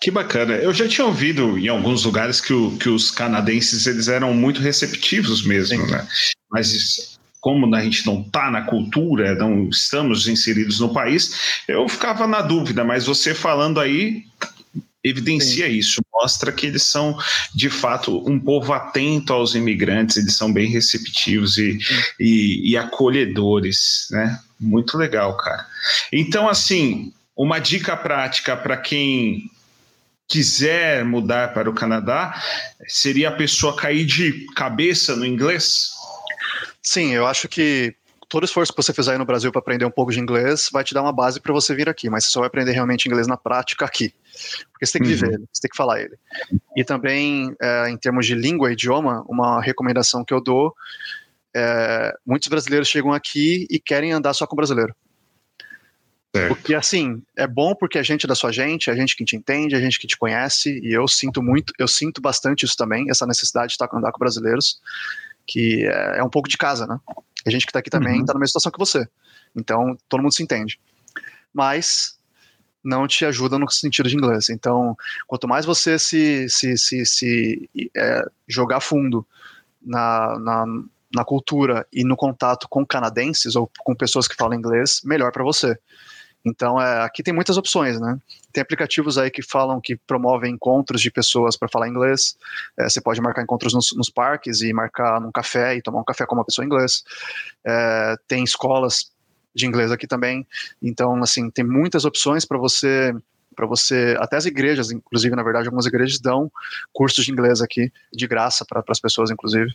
[0.02, 0.54] Que bacana.
[0.56, 4.60] Eu já tinha ouvido em alguns lugares que, o, que os canadenses eles eram muito
[4.60, 5.92] receptivos mesmo, Sim.
[5.92, 6.08] né?
[6.50, 12.28] Mas como a gente não está na cultura, não estamos inseridos no país, eu ficava
[12.28, 14.24] na dúvida, mas você falando aí
[15.04, 15.74] evidencia Sim.
[15.74, 17.18] isso, mostra que eles são
[17.56, 21.80] de fato um povo atento aos imigrantes, eles são bem receptivos e,
[22.20, 24.40] e, e, acolhedores, né?
[24.60, 25.66] Muito legal, cara.
[26.14, 29.50] Então, assim, uma dica prática para quem
[30.28, 32.40] quiser mudar para o Canadá
[32.88, 35.90] seria a pessoa cair de cabeça no inglês?
[36.82, 37.96] Sim, eu acho que
[38.28, 40.84] todo esforço que você fizer aí no Brasil para aprender um pouco de inglês vai
[40.84, 43.28] te dar uma base para você vir aqui, mas você só vai aprender realmente inglês
[43.28, 44.14] na prática aqui.
[44.72, 45.16] Porque você tem que uhum.
[45.16, 46.18] viver ele, você tem que falar ele.
[46.76, 50.74] E também, é, em termos de língua e idioma, uma recomendação que eu dou
[51.56, 54.96] é, muitos brasileiros chegam aqui e querem andar só com brasileiro.
[56.34, 56.56] Certo.
[56.56, 59.36] Porque assim, é bom porque a gente é da sua gente, a gente que te
[59.36, 63.10] entende, a gente que te conhece, e eu sinto muito, eu sinto bastante isso também,
[63.10, 64.80] essa necessidade de estar andar com brasileiros,
[65.46, 67.00] que é, é um pouco de casa, né?
[67.46, 68.26] A gente que está aqui também uhum.
[68.26, 69.08] Tá na mesma situação que você.
[69.56, 70.80] Então, todo mundo se entende.
[71.54, 72.18] Mas
[72.84, 74.50] não te ajuda no sentido de inglês.
[74.50, 74.96] Então,
[75.28, 79.26] quanto mais você se, se, se, se é, jogar fundo
[79.82, 80.66] na, na,
[81.14, 85.44] na, cultura e no contato com canadenses ou com pessoas que falam inglês, melhor para
[85.44, 85.78] você.
[86.44, 88.18] Então, é, aqui tem muitas opções, né?
[88.52, 92.36] Tem aplicativos aí que falam que promovem encontros de pessoas para falar inglês.
[92.78, 96.04] É, você pode marcar encontros nos, nos, parques e marcar num café e tomar um
[96.04, 97.04] café com uma pessoa em inglês.
[97.64, 99.12] É, tem escolas
[99.54, 100.48] de inglês aqui também.
[100.82, 103.14] Então, assim, tem muitas opções para você
[103.54, 106.50] para você, até as igrejas, inclusive, na verdade, algumas igrejas dão
[106.94, 109.70] cursos de inglês aqui, de graça para as pessoas, inclusive.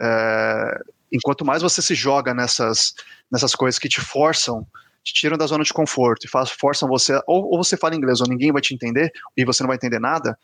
[0.00, 0.80] É,
[1.12, 2.94] enquanto mais você se joga nessas,
[3.30, 4.66] nessas coisas que te forçam,
[5.02, 8.20] te tiram da zona de conforto e faz, forçam você, ou, ou você fala inglês
[8.20, 10.38] ou ninguém vai te entender e você não vai entender nada,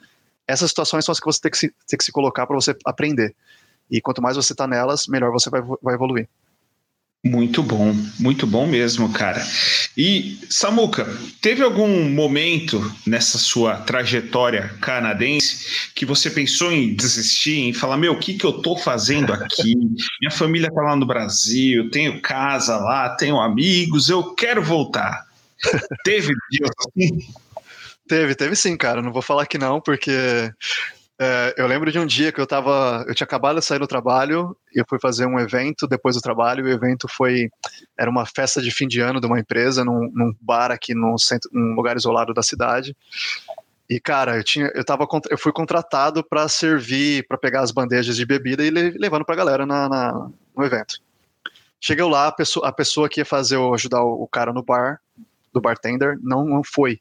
[0.46, 2.74] essas situações são as que você tem que se, tem que se colocar para você
[2.84, 3.34] aprender.
[3.90, 6.28] E quanto mais você está nelas, melhor você vai, vai evoluir.
[7.24, 9.44] Muito bom, muito bom mesmo, cara.
[9.96, 11.04] E Samuca,
[11.40, 18.12] teve algum momento nessa sua trajetória canadense que você pensou em desistir, em falar, meu,
[18.12, 19.74] o que, que eu tô fazendo aqui?
[20.20, 25.26] Minha família tá lá no Brasil, tenho casa lá, tenho amigos, eu quero voltar.
[26.04, 27.18] teve dias assim?
[28.08, 29.02] Teve, teve sim, cara.
[29.02, 30.52] Não vou falar que não, porque
[31.18, 33.04] é, eu lembro de um dia que eu tava.
[33.08, 36.20] Eu tinha acabado de sair do trabalho e eu fui fazer um evento depois do
[36.20, 36.66] trabalho.
[36.66, 37.48] E o evento foi.
[37.98, 41.18] Era uma festa de fim de ano de uma empresa, num, num bar aqui no
[41.18, 42.94] centro, num lugar isolado da cidade.
[43.88, 48.16] E, cara, eu, tinha, eu, tava, eu fui contratado para servir, para pegar as bandejas
[48.16, 51.00] de bebida e levando pra galera na, na, no evento.
[51.80, 54.62] Cheguei lá, a pessoa, a pessoa que ia fazer eu ajudar o, o cara no
[54.62, 55.00] bar,
[55.52, 57.00] do bartender, não, não foi.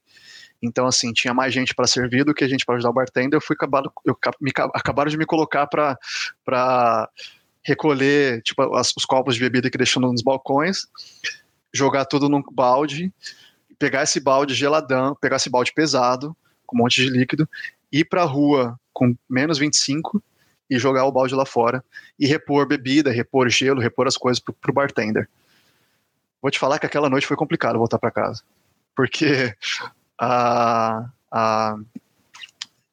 [0.62, 3.38] Então, assim, tinha mais gente para servir do que gente para ajudar o bartender.
[3.38, 7.10] Eu fui acabado, eu, me, acabaram de me colocar para
[7.64, 10.88] recolher tipo, as, os copos de bebida que deixam nos balcões,
[11.74, 13.12] jogar tudo num balde,
[13.78, 17.50] pegar esse balde geladão, pegar esse balde pesado, com um monte de líquido,
[17.92, 20.24] ir para a rua com menos 25
[20.70, 21.84] e jogar o balde lá fora
[22.20, 25.30] e repor bebida, repor gelo, repor as coisas pro bartender.
[26.42, 28.44] Vou te falar que aquela noite foi complicado voltar para casa,
[28.96, 29.56] porque
[30.20, 31.76] a, a,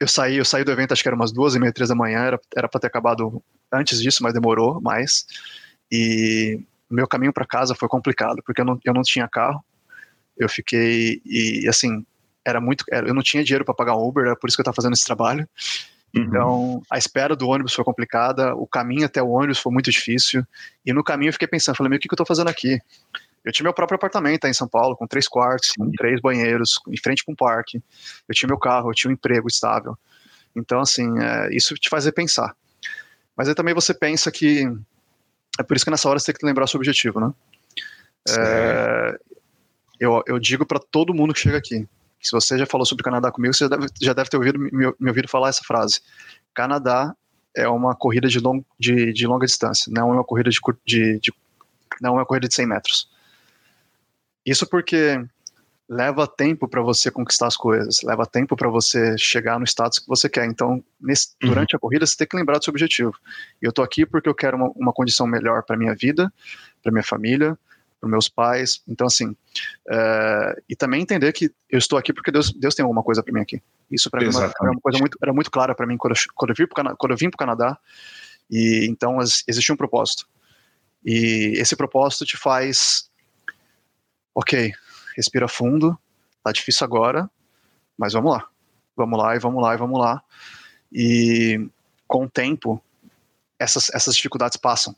[0.00, 1.94] eu saí, eu saí do evento acho que era umas duas e meia, três da
[1.94, 5.24] manhã, era era para ter acabado antes disso, mas demorou mais.
[5.90, 9.64] E meu caminho para casa foi complicado, porque eu não, eu não tinha carro.
[10.36, 12.04] Eu fiquei e assim,
[12.44, 14.60] era muito, era, eu não tinha dinheiro para pagar um Uber, era por isso que
[14.60, 15.48] eu estava fazendo esse trabalho.
[16.14, 16.22] Uhum.
[16.22, 20.44] Então, a espera do ônibus foi complicada, o caminho até o ônibus foi muito difícil.
[20.84, 22.80] E no caminho eu fiquei pensando, falei, meu, o que, que eu estou fazendo aqui?
[23.44, 26.96] Eu tinha meu próprio apartamento aí em São Paulo, com três quartos, três banheiros, em
[26.96, 27.82] frente com um parque.
[28.28, 29.98] Eu tinha meu carro, eu tinha um emprego estável.
[30.54, 32.54] Então, assim, é, isso te faz repensar.
[33.36, 34.64] Mas aí também você pensa que.
[35.58, 37.32] É por isso que nessa hora você tem que lembrar seu objetivo, né?
[38.28, 39.18] É,
[39.98, 41.86] eu, eu digo para todo mundo que chega aqui:
[42.20, 44.58] se você já falou sobre o Canadá comigo, você já deve, já deve ter ouvido,
[44.58, 46.00] me, me ouvido falar essa frase.
[46.54, 47.14] Canadá
[47.56, 51.20] é uma corrida de, long, de, de longa distância, não é uma corrida de, de,
[51.20, 51.32] de,
[52.00, 53.11] não é uma corrida de 100 metros.
[54.44, 55.24] Isso porque
[55.88, 60.08] leva tempo para você conquistar as coisas, leva tempo para você chegar no status que
[60.08, 60.46] você quer.
[60.46, 61.50] Então, nesse, uhum.
[61.50, 63.12] durante a corrida, você tem que lembrar do seu objetivo.
[63.60, 66.32] Eu estou aqui porque eu quero uma, uma condição melhor para minha vida,
[66.82, 67.58] para minha família,
[68.00, 68.82] para meus pais.
[68.88, 69.36] Então, assim,
[69.88, 73.32] é, e também entender que eu estou aqui porque Deus, Deus tem alguma coisa para
[73.32, 73.62] mim aqui.
[73.90, 76.54] Isso para mim era uma coisa muito, era muito clara para mim quando eu, quando
[76.58, 77.78] eu, Cana, quando eu vim para o Canadá.
[78.50, 80.26] E então existia um propósito.
[81.04, 83.10] E esse propósito te faz,
[84.34, 84.72] ok,
[85.16, 85.98] respira fundo,
[86.42, 87.30] tá difícil agora,
[87.98, 88.48] mas vamos lá,
[88.96, 90.22] vamos lá e vamos lá e vamos lá.
[90.92, 91.68] E
[92.06, 92.82] com o tempo,
[93.58, 94.94] essas, essas dificuldades passam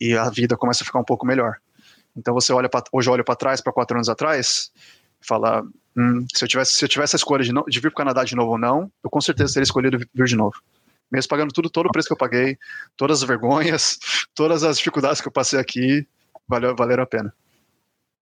[0.00, 1.56] e a vida começa a ficar um pouco melhor.
[2.16, 4.72] Então você olha pra, hoje olha para trás, para quatro anos atrás,
[5.20, 5.62] e fala,
[5.96, 8.04] hum, se eu tivesse se eu tivesse a escolha de, no, de vir para o
[8.04, 10.56] Canadá de novo ou não, eu com certeza teria escolhido vir de novo.
[11.10, 12.58] Mesmo pagando tudo, todo o preço que eu paguei,
[12.96, 13.98] todas as vergonhas,
[14.34, 16.06] todas as dificuldades que eu passei aqui,
[16.46, 17.34] valeu, valeram a pena.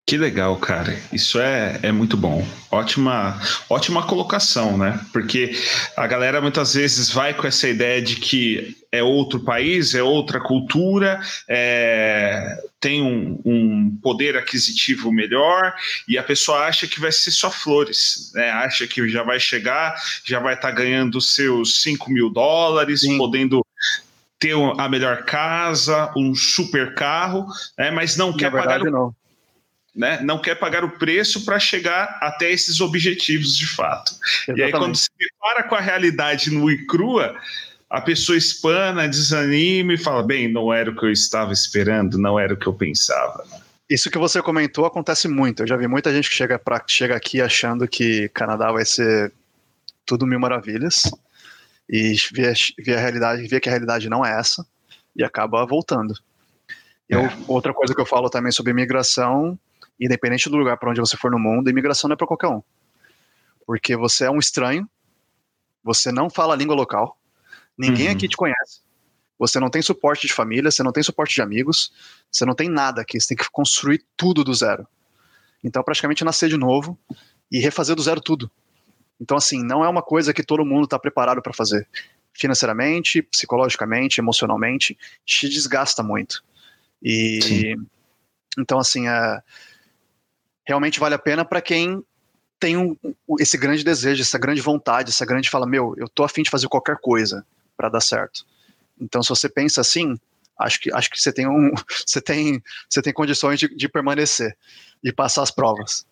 [0.07, 0.97] Que legal, cara.
[1.11, 2.47] Isso é, é muito bom.
[2.71, 3.37] Ótima,
[3.69, 4.97] ótima colocação, né?
[5.11, 5.51] Porque
[5.97, 10.39] a galera muitas vezes vai com essa ideia de que é outro país, é outra
[10.39, 15.75] cultura, é, tem um, um, poder aquisitivo melhor
[16.07, 18.49] e a pessoa acha que vai ser só flores, né?
[18.49, 19.93] Acha que já vai chegar,
[20.23, 23.17] já vai estar tá ganhando seus 5 mil dólares, Sim.
[23.17, 23.61] podendo
[24.39, 27.45] ter a melhor casa, um super carro,
[27.77, 27.91] né?
[27.91, 29.13] mas não Na quer verdade, pagar não
[29.97, 34.13] né, não quer pagar o preço para chegar até esses objetivos de fato.
[34.47, 34.59] Exatamente.
[34.59, 37.35] E aí, quando se depara com a realidade nua e crua,
[37.89, 42.39] a pessoa espana, desanima e fala: bem, não era o que eu estava esperando, não
[42.39, 43.43] era o que eu pensava.
[43.89, 45.63] Isso que você comentou acontece muito.
[45.63, 49.31] Eu já vi muita gente que chega, pra, chega aqui achando que Canadá vai ser
[50.05, 51.09] tudo mil maravilhas
[51.89, 54.63] e vê, vê a realidade, vê que a realidade não é essa
[55.15, 56.13] e acaba voltando.
[57.09, 57.37] Eu, é.
[57.47, 59.57] Outra coisa que eu falo também sobre imigração
[59.99, 62.47] independente do lugar para onde você for no mundo, a imigração não é para qualquer
[62.47, 62.61] um.
[63.65, 64.89] Porque você é um estranho,
[65.83, 67.19] você não fala a língua local,
[67.77, 68.13] ninguém uhum.
[68.13, 68.81] aqui te conhece,
[69.37, 71.91] você não tem suporte de família, você não tem suporte de amigos,
[72.31, 74.87] você não tem nada aqui, você tem que construir tudo do zero.
[75.63, 76.97] Então, praticamente nascer de novo
[77.51, 78.49] e refazer do zero tudo.
[79.19, 81.87] Então, assim, não é uma coisa que todo mundo está preparado para fazer.
[82.33, 86.43] Financeiramente, psicologicamente, emocionalmente, te desgasta muito.
[87.01, 87.87] E Sim.
[88.57, 89.41] então, assim, é,
[90.67, 92.03] realmente vale a pena para quem
[92.59, 92.95] tem um,
[93.39, 96.67] esse grande desejo, essa grande vontade, essa grande fala, meu, eu tô afim de fazer
[96.67, 97.45] qualquer coisa
[97.77, 98.45] para dar certo.
[98.99, 100.19] Então, se você pensa assim,
[100.59, 101.71] acho que acho que você tem um,
[102.05, 104.57] você tem, você tem condições de, de permanecer
[105.03, 106.05] e passar as provas.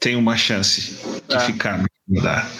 [0.00, 1.40] Tem uma chance de é.
[1.40, 2.50] ficar, mudar.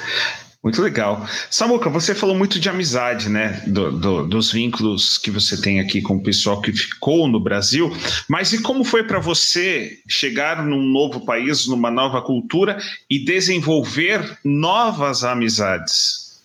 [0.64, 1.28] Muito legal.
[1.50, 3.62] Samuca, você falou muito de amizade, né?
[3.66, 7.94] Do, do, dos vínculos que você tem aqui com o pessoal que ficou no Brasil.
[8.26, 12.78] Mas e como foi para você chegar num novo país, numa nova cultura
[13.10, 16.42] e desenvolver novas amizades?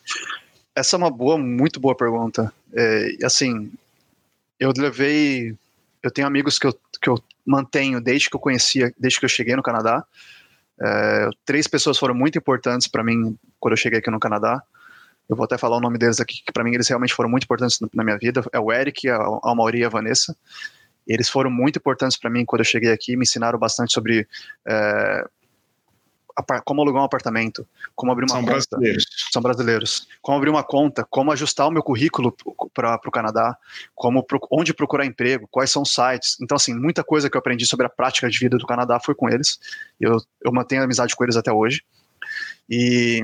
[0.76, 2.54] Essa é uma boa, muito boa pergunta.
[2.74, 3.72] É, assim,
[4.60, 5.56] eu levei.
[6.04, 9.30] Eu tenho amigos que eu, que eu mantenho desde que eu conhecia, desde que eu
[9.30, 10.06] cheguei no Canadá.
[10.82, 14.62] É, três pessoas foram muito importantes para mim quando eu cheguei aqui no Canadá.
[15.28, 17.44] Eu vou até falar o nome deles aqui, que para mim eles realmente foram muito
[17.44, 18.44] importantes na minha vida.
[18.52, 20.36] É o Eric, a, a Mauri e a Vanessa.
[21.06, 24.28] Eles foram muito importantes para mim quando eu cheguei aqui, me ensinaram bastante sobre
[24.68, 25.28] é,
[26.66, 28.54] como alugar um apartamento, como abrir uma São conta.
[28.54, 29.06] brasileiros.
[29.32, 30.08] São brasileiros.
[30.22, 32.36] Como abrir uma conta, como ajustar o meu currículo
[32.74, 33.58] para o Canadá,
[33.96, 36.38] como onde procurar emprego, quais são os sites.
[36.42, 39.16] Então, assim, muita coisa que eu aprendi sobre a prática de vida do Canadá foi
[39.16, 39.60] com eles.
[40.00, 41.84] Eu, eu mantenho amizade com eles até hoje.
[42.70, 43.22] E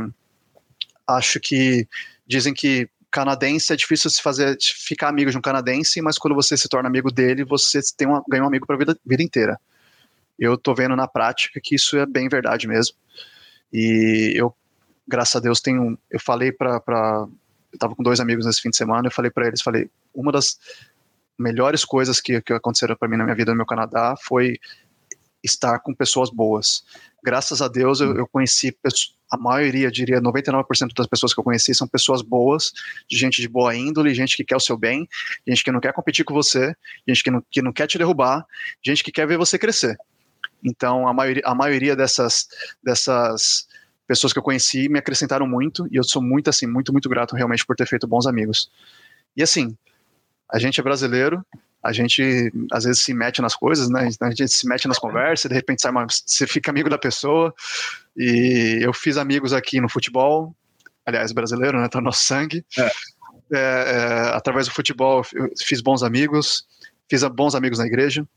[1.07, 1.87] acho que
[2.27, 6.57] dizem que canadense é difícil se fazer ficar amigo de um canadense, mas quando você
[6.57, 9.57] se torna amigo dele, você tem uma, ganha um amigo para a vida, vida inteira.
[10.37, 12.95] Eu tô vendo na prática que isso é bem verdade mesmo.
[13.71, 14.55] E eu,
[15.07, 15.97] graças a Deus, tenho.
[16.09, 17.27] Eu falei para.
[17.71, 20.31] Eu tava com dois amigos nesse fim de semana, eu falei para eles, falei, uma
[20.31, 20.57] das
[21.37, 24.57] melhores coisas que, que aconteceram para mim na minha vida no meu Canadá foi
[25.43, 26.83] estar com pessoas boas.
[27.23, 28.75] Graças a Deus eu, eu conheci
[29.29, 32.71] a maioria, diria 99% das pessoas que eu conheci são pessoas boas,
[33.07, 35.07] de gente de boa índole, gente que quer o seu bem,
[35.47, 36.75] gente que não quer competir com você,
[37.07, 38.45] gente que não, que não quer te derrubar,
[38.83, 39.97] gente que quer ver você crescer.
[40.65, 42.47] Então, a maioria, a maioria dessas,
[42.83, 43.67] dessas
[44.07, 47.35] pessoas que eu conheci me acrescentaram muito e eu sou muito, assim, muito, muito grato
[47.35, 48.71] realmente por ter feito bons amigos.
[49.37, 49.77] E assim,
[50.51, 51.45] a gente é brasileiro,
[51.83, 54.09] a gente às vezes se mete nas coisas, né?
[54.19, 57.53] A gente se mete nas conversas, de repente sai uma, você fica amigo da pessoa.
[58.17, 60.55] E eu fiz amigos aqui no futebol,
[61.05, 61.87] aliás, brasileiro, né?
[61.87, 62.65] Tá no nosso sangue.
[62.77, 62.91] É.
[63.53, 66.65] É, é, através do futebol, eu fiz bons amigos,
[67.07, 68.27] fiz bons amigos na igreja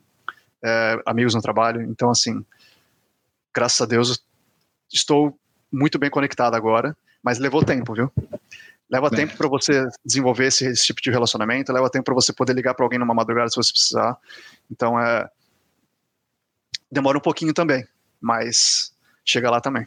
[0.62, 1.82] é, amigos no trabalho.
[1.82, 2.44] Então, assim,
[3.54, 4.22] graças a Deus,
[4.92, 5.38] estou
[5.70, 8.12] muito bem conectado agora, mas levou tempo, viu?
[8.90, 12.54] Leva tempo para você desenvolver esse, esse, tipo de relacionamento, leva tempo para você poder
[12.54, 14.16] ligar para alguém numa madrugada se você precisar.
[14.70, 15.28] Então, é.
[16.90, 17.86] Demora um pouquinho também,
[18.18, 19.86] mas chega lá também.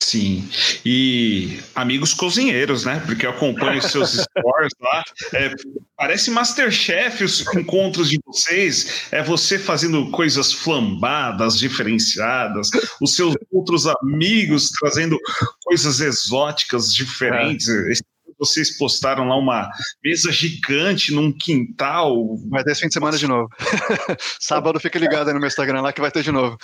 [0.00, 0.48] Sim,
[0.86, 3.02] e amigos cozinheiros, né?
[3.04, 5.02] Porque eu acompanho os seus stories lá.
[5.34, 5.52] É,
[5.96, 9.08] parece Masterchef os encontros de vocês.
[9.10, 12.70] É você fazendo coisas flambadas, diferenciadas,
[13.02, 15.18] os seus outros amigos trazendo
[15.64, 17.68] coisas exóticas diferentes.
[17.68, 17.92] É.
[18.38, 19.68] Vocês postaram lá uma
[20.02, 22.36] mesa gigante num quintal.
[22.48, 23.48] Vai ter esse fim de semana de novo.
[24.40, 26.56] Sábado fica ligado aí no meu Instagram lá que vai ter de novo.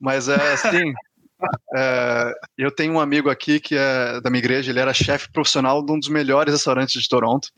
[0.00, 0.94] Mas é assim.
[1.74, 5.84] É, eu tenho um amigo aqui que é da minha igreja, ele era chefe profissional
[5.84, 7.48] de um dos melhores restaurantes de Toronto.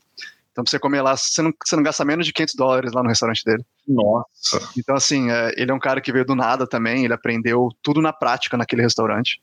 [0.51, 3.01] Então, pra você comer lá, você não, você não gasta menos de 500 dólares lá
[3.01, 3.63] no restaurante dele.
[3.87, 4.59] Nossa!
[4.77, 8.01] Então, assim, é, ele é um cara que veio do nada também, ele aprendeu tudo
[8.01, 9.39] na prática naquele restaurante.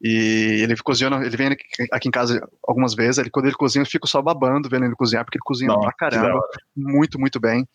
[0.00, 1.56] E ele cozinha, ele vem
[1.90, 4.94] aqui em casa algumas vezes, ele, quando ele cozinha, eu fico só babando vendo ele
[4.94, 6.40] cozinhar, porque ele cozinha Nossa, pra caramba,
[6.76, 7.66] muito, muito bem.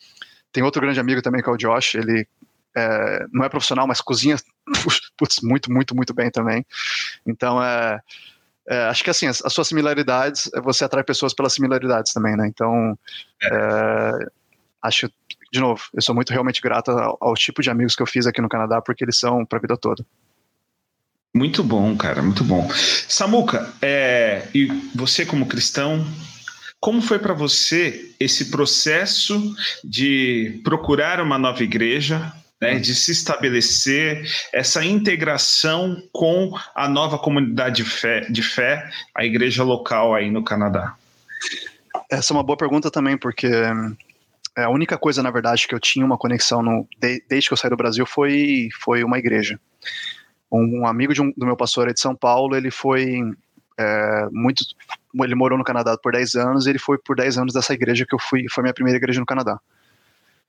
[0.51, 2.27] Tem outro grande amigo também, que é o Josh, ele
[2.75, 4.37] é, não é profissional, mas cozinha
[5.17, 6.65] putz, muito, muito, muito bem também.
[7.25, 7.99] Então, é,
[8.67, 12.35] é, acho que assim, as, as, suas similaridades, é, você atrai pessoas pelas similaridades também,
[12.35, 12.47] né?
[12.47, 12.97] Então,
[13.43, 14.11] é,
[14.81, 15.09] acho,
[15.51, 18.25] de novo, eu sou muito realmente grato ao, ao, tipo de amigos que eu fiz
[18.25, 20.05] aqui no Canadá, porque eles são para a vida toda.
[21.33, 22.69] Muito bom, cara, muito bom.
[23.07, 26.05] Samuca, é, e você como cristão,
[26.79, 34.23] como foi para você esse processo de procurar uma nova igreja, né, de se estabelecer
[34.53, 40.43] essa integração com a nova comunidade de fé, de fé, a igreja local aí no
[40.43, 40.95] Canadá?
[42.09, 43.47] Essa é uma boa pergunta também, porque
[44.57, 47.57] é, a única coisa, na verdade, que eu tinha uma conexão no, desde que eu
[47.57, 49.59] saí do Brasil foi, foi uma igreja.
[50.51, 53.21] Um, amigo um, do meu pastor é de São Paulo, ele foi
[53.77, 54.63] é, muito.
[55.15, 58.05] Ele morou no Canadá por 10 anos, e ele foi por 10 anos dessa igreja
[58.05, 59.59] que eu fui, foi minha primeira igreja no Canadá.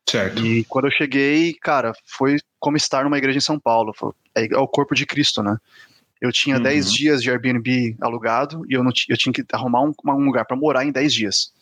[0.09, 0.45] Certo.
[0.45, 3.93] E quando eu cheguei, cara, foi como estar numa igreja em São Paulo.
[4.35, 5.57] É, é o corpo de Cristo, né?
[6.21, 6.63] Eu tinha uhum.
[6.63, 10.45] 10 dias de Airbnb alugado e eu, não eu tinha que arrumar um, um lugar
[10.45, 11.53] para morar em 10 dias.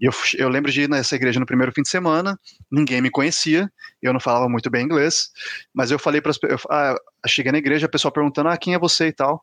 [0.00, 2.38] E eu, eu lembro de ir nessa igreja no primeiro fim de semana,
[2.70, 3.70] ninguém me conhecia,
[4.02, 5.30] eu não falava muito bem inglês,
[5.72, 6.94] mas eu falei para as pessoas, ah,
[7.26, 9.42] cheguei na igreja, a pessoa perguntando, ah, quem é você e tal.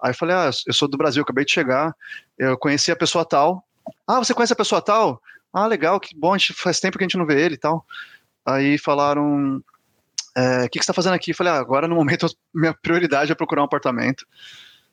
[0.00, 1.94] Aí eu falei, ah, eu sou do Brasil, acabei de chegar,
[2.38, 3.64] eu conheci a pessoa tal.
[4.06, 5.20] Ah, você conhece a pessoa tal?
[5.52, 7.58] Ah, legal, que bom, a gente, faz tempo que a gente não vê ele e
[7.58, 7.84] tal.
[8.44, 9.62] Aí falaram,
[10.36, 11.32] é, o que, que você está fazendo aqui?
[11.32, 14.26] Eu falei, ah, agora no momento minha prioridade é procurar um apartamento.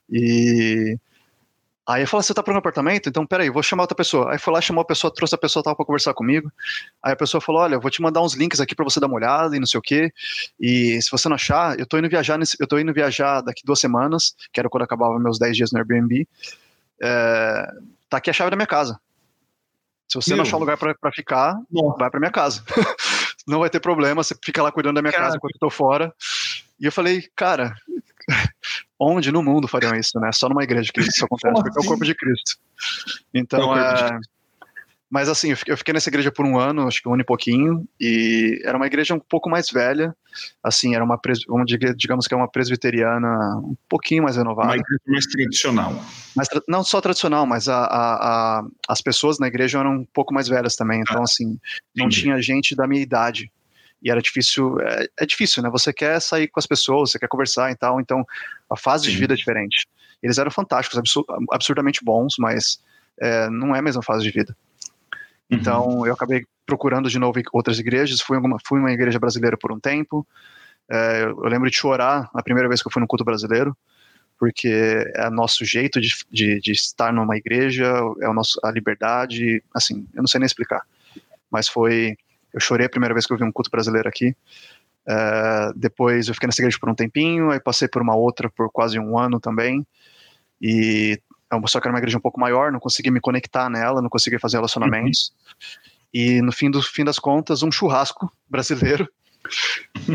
[0.09, 0.97] E
[1.89, 3.09] Aí eu falei, você tá procurando apartamento?
[3.09, 4.31] Então, peraí, vou chamar outra pessoa.
[4.31, 6.51] Aí foi lá, chamou a pessoa, trouxe a pessoa tal para conversar comigo.
[7.01, 9.07] Aí a pessoa falou, olha, eu vou te mandar uns links aqui para você dar
[9.07, 10.13] uma olhada e não sei o quê.
[10.59, 13.63] E se você não achar, eu tô indo viajar nesse, eu tô indo viajar daqui
[13.65, 16.27] duas semanas, que era quando acabava meus 10 dias no Airbnb.
[17.01, 17.67] É,
[18.07, 18.99] tá aqui a chave da minha casa.
[20.09, 20.37] Se você Meu.
[20.37, 21.95] não achar lugar para ficar, Bom.
[21.97, 22.63] vai para minha casa.
[23.47, 26.13] não vai ter problema, você fica lá cuidando da minha casa enquanto eu tô fora.
[26.79, 27.75] E eu falei, cara,
[28.99, 30.31] onde no mundo fariam isso, né?
[30.31, 32.57] Só numa igreja que isso acontece, porque é o corpo de Cristo.
[33.33, 34.19] Então, é,
[35.09, 37.87] Mas assim, eu fiquei nessa igreja por um ano, acho que um ano e pouquinho,
[37.99, 40.15] e era uma igreja um pouco mais velha,
[40.63, 41.19] assim, era uma,
[41.95, 44.67] digamos que é uma presbiteriana um pouquinho mais renovada.
[44.67, 45.95] Uma igreja mais tradicional.
[46.35, 50.31] Mas, não só tradicional, mas a, a, a, as pessoas na igreja eram um pouco
[50.31, 51.57] mais velhas também, então ah, assim,
[51.95, 52.21] não entendi.
[52.21, 53.51] tinha gente da minha idade.
[54.01, 55.69] E era difícil, é, é, difícil, né?
[55.71, 58.23] Você quer sair com as pessoas, você quer conversar e tal, então
[58.69, 59.11] a fase Sim.
[59.11, 59.87] de vida é diferente.
[60.21, 61.01] Eles eram fantásticos,
[61.51, 62.79] absurdamente bons, mas
[63.19, 64.55] é, não é a mesma fase de vida.
[65.49, 65.57] Uhum.
[65.57, 69.71] Então eu acabei procurando de novo outras igrejas, fui, alguma, fui uma igreja brasileira por
[69.71, 70.25] um tempo.
[70.89, 73.75] É, eu lembro de chorar a primeira vez que eu fui no culto brasileiro,
[74.37, 77.85] porque é nosso jeito de, de, de estar numa igreja,
[78.21, 80.81] é o nosso, a liberdade, assim, eu não sei nem explicar.
[81.51, 82.15] Mas foi.
[82.53, 84.35] Eu chorei a primeira vez que eu vi um culto brasileiro aqui.
[85.07, 88.71] É, depois eu fiquei nessa igreja por um tempinho, aí passei por uma outra por
[88.71, 89.85] quase um ano também.
[90.61, 91.19] E
[91.65, 94.39] só que era uma igreja um pouco maior, não consegui me conectar nela, não consegui
[94.39, 95.33] fazer relacionamentos.
[95.33, 95.89] Uhum.
[96.13, 99.07] E no fim, do, fim das contas, um churrasco brasileiro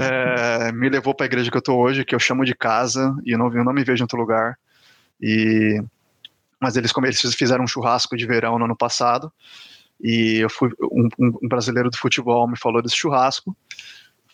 [0.00, 3.14] é, me levou para a igreja que eu estou hoje, que eu chamo de casa,
[3.24, 4.58] e eu não, eu não me vejo em outro lugar.
[5.20, 5.82] E,
[6.60, 9.32] mas eles, como eles fizeram um churrasco de verão no ano passado,
[10.00, 13.56] e eu fui um, um brasileiro do futebol me falou desse churrasco,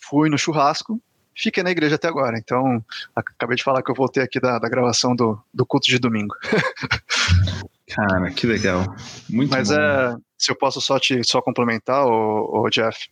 [0.01, 1.01] fui no churrasco
[1.35, 2.39] fiquei na igreja até agora.
[2.39, 5.99] Então, acabei de falar que eu voltei aqui da, da gravação do, do culto de
[5.99, 6.35] domingo.
[7.89, 8.85] Cara, que legal.
[9.29, 9.75] Muito Mas bom.
[9.75, 13.09] é, se eu posso só te só complementar, o, Jeff,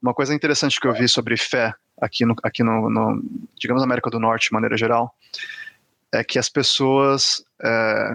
[0.00, 3.22] uma coisa interessante que eu vi sobre fé aqui no, aqui no, no
[3.58, 5.14] digamos, na América do Norte, de maneira geral,
[6.12, 7.44] é que as pessoas.
[7.60, 8.14] É,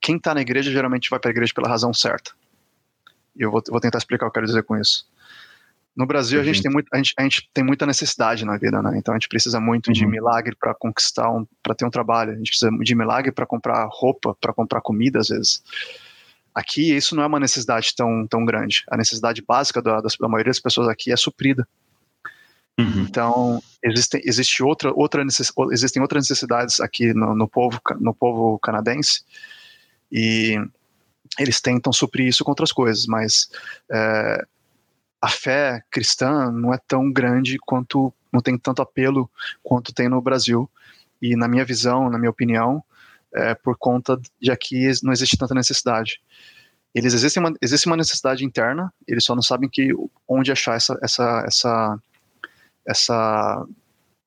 [0.00, 2.32] quem está na igreja geralmente vai para a igreja pela razão certa.
[3.36, 5.06] E eu vou, vou tentar explicar o que eu quero dizer com isso.
[5.96, 6.42] No Brasil, uhum.
[6.42, 8.96] a, gente tem muito, a, gente, a gente tem muita necessidade na vida, né?
[8.96, 9.92] Então a gente precisa muito uhum.
[9.92, 12.32] de milagre para conquistar, um, para ter um trabalho.
[12.32, 15.62] A gente precisa de milagre para comprar roupa, para comprar comida, às vezes.
[16.54, 18.84] Aqui, isso não é uma necessidade tão, tão grande.
[18.90, 21.66] A necessidade básica da, da maioria das pessoas aqui é suprida.
[22.78, 23.02] Uhum.
[23.02, 28.58] Então, existem, existe outra, outra necess, existem outras necessidades aqui no, no, povo, no povo
[28.58, 29.22] canadense
[30.10, 30.56] e
[31.38, 33.48] eles tentam suprir isso com outras coisas, mas
[33.90, 34.44] é,
[35.20, 39.30] a fé cristã não é tão grande quanto, não tem tanto apelo
[39.62, 40.70] quanto tem no Brasil.
[41.20, 42.82] E na minha visão, na minha opinião,
[43.32, 46.20] é por conta de aqui não existe tanta necessidade.
[46.94, 49.90] Eles existem uma, existe uma necessidade interna, eles só não sabem que
[50.26, 51.98] onde achar essa essa essa
[52.86, 53.66] essa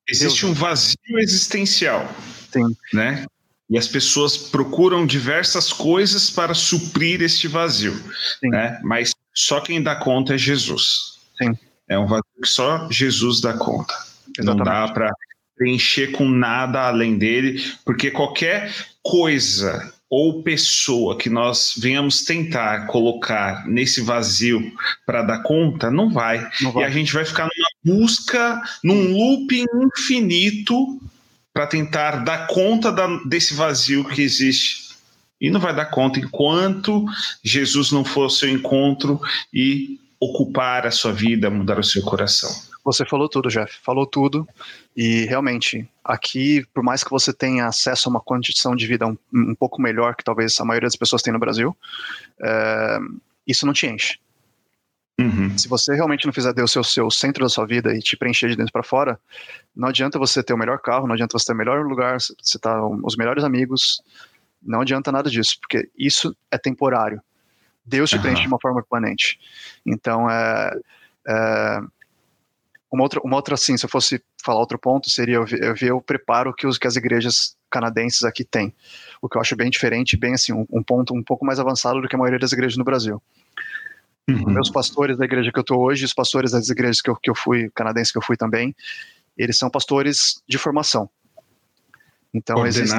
[0.08, 2.08] existe um vazio existencial.
[2.50, 2.74] Sim.
[2.92, 3.26] Né?
[3.68, 7.94] E as pessoas procuram diversas coisas para suprir este vazio,
[8.40, 8.50] Sim.
[8.50, 8.80] né?
[8.84, 11.18] Mas só quem dá conta é Jesus.
[11.36, 11.58] Sim.
[11.88, 13.94] É um vazio que só Jesus dá conta.
[14.38, 14.58] Exatamente.
[14.58, 15.10] Não dá para
[15.56, 18.72] preencher com nada além dele, porque qualquer
[19.02, 24.72] coisa ou pessoa que nós venhamos tentar colocar nesse vazio
[25.04, 26.48] para dar conta, não vai.
[26.60, 26.84] não vai.
[26.84, 31.00] E a gente vai ficar numa busca, num looping infinito
[31.52, 34.83] para tentar dar conta da, desse vazio que existe
[35.40, 37.04] e não vai dar conta enquanto
[37.42, 39.20] Jesus não for ao seu encontro
[39.52, 42.50] e ocupar a sua vida, mudar o seu coração.
[42.84, 43.78] Você falou tudo, Jeff.
[43.82, 44.46] Falou tudo.
[44.96, 49.16] E realmente, aqui, por mais que você tenha acesso a uma condição de vida um,
[49.32, 51.76] um pouco melhor que talvez a maioria das pessoas tem no Brasil,
[52.40, 52.98] é,
[53.46, 54.18] isso não te enche.
[55.18, 55.56] Uhum.
[55.56, 58.48] Se você realmente não fizer Deus o seu centro da sua vida e te preencher
[58.48, 59.18] de dentro para fora,
[59.74, 62.58] não adianta você ter o melhor carro, não adianta você ter o melhor lugar, você
[62.58, 64.02] tá os melhores amigos,
[64.64, 67.20] não adianta nada disso, porque isso é temporário.
[67.84, 68.22] Deus te uhum.
[68.22, 69.38] preenche de uma forma permanente.
[69.84, 70.72] Então, é,
[71.28, 71.80] é,
[72.90, 75.74] uma, outra, uma outra, assim, se eu fosse falar outro ponto, seria eu ver, eu
[75.74, 78.74] ver o preparo que, os, que as igrejas canadenses aqui têm.
[79.20, 82.00] O que eu acho bem diferente, bem assim, um, um ponto um pouco mais avançado
[82.00, 83.22] do que a maioria das igrejas no Brasil.
[84.28, 84.52] Uhum.
[84.52, 87.28] Meus pastores da igreja que eu estou hoje, os pastores das igrejas que eu, que
[87.28, 88.74] eu fui, canadenses que eu fui também,
[89.36, 91.10] eles são pastores de formação.
[92.32, 92.98] Então existem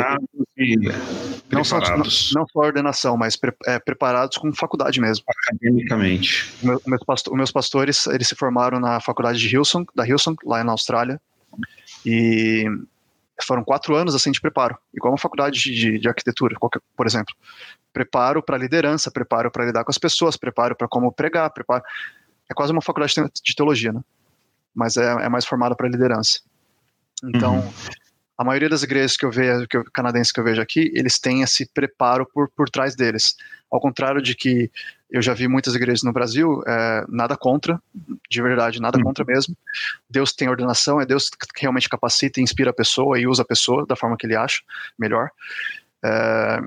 [1.52, 5.24] não só, não, não só ordenação, mas pre, é, preparados com faculdade mesmo.
[5.28, 6.54] Academicamente.
[6.64, 10.64] Meu, meus, pastor, meus pastores eles se formaram na faculdade de Hillsong, da Hillsong, lá
[10.64, 11.22] na Austrália,
[12.06, 12.66] e
[13.43, 17.34] foram quatro anos assim de preparo, igual uma faculdade de, de arquitetura, qualquer, por exemplo.
[17.93, 21.84] Preparo para liderança, preparo para lidar com as pessoas, preparo para como pregar, preparo.
[22.50, 24.02] É quase uma faculdade de teologia, né?
[24.74, 26.41] Mas é, é mais formada para liderança.
[27.24, 27.72] Então, uhum
[28.38, 31.20] a maioria das igrejas que eu vejo, que eu, canadenses que eu vejo aqui, eles
[31.20, 33.36] têm esse preparo por, por trás deles.
[33.72, 34.70] Ao contrário de que
[35.10, 37.82] eu já vi muitas igrejas no Brasil, é, nada contra,
[38.30, 39.56] de verdade, nada contra mesmo.
[40.10, 43.46] Deus tem ordenação, é Deus que realmente capacita e inspira a pessoa e usa a
[43.46, 44.62] pessoa da forma que ele acha
[45.00, 45.30] melhor.
[46.04, 46.60] É,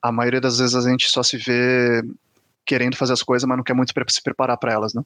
[0.00, 2.02] a maioria das vezes a gente só se vê
[2.64, 5.02] querendo fazer as coisas, mas não quer muito se preparar para elas, né?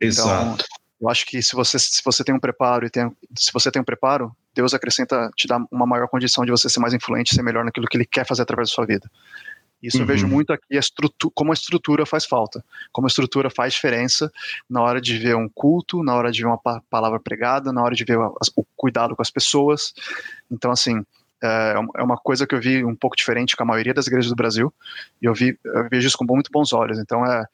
[0.00, 0.54] Exato.
[0.54, 0.66] Então,
[1.00, 3.80] eu acho que se você, se você tem um preparo e tem, se você tem
[3.82, 7.42] um preparo, Deus acrescenta, te dá uma maior condição de você ser mais influente, ser
[7.42, 9.10] melhor naquilo que Ele quer fazer através da sua vida.
[9.82, 10.04] Isso uhum.
[10.04, 10.80] eu vejo muito aqui, a
[11.34, 14.32] como a estrutura faz falta, como a estrutura faz diferença
[14.68, 16.58] na hora de ver um culto, na hora de ver uma
[16.90, 19.92] palavra pregada, na hora de ver o cuidado com as pessoas.
[20.50, 21.04] Então, assim,
[21.42, 24.30] é, é uma coisa que eu vi um pouco diferente com a maioria das igrejas
[24.30, 24.72] do Brasil,
[25.20, 26.98] e eu, vi, eu vejo isso com muito bons olhos.
[26.98, 27.44] Então, é,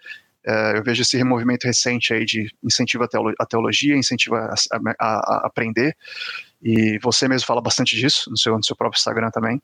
[0.45, 5.47] é, eu vejo esse movimento recente aí de incentivo à teologia, incentivo a, a, a,
[5.47, 5.97] aprender,
[6.63, 9.61] e você mesmo fala bastante disso no seu, no seu próprio Instagram também.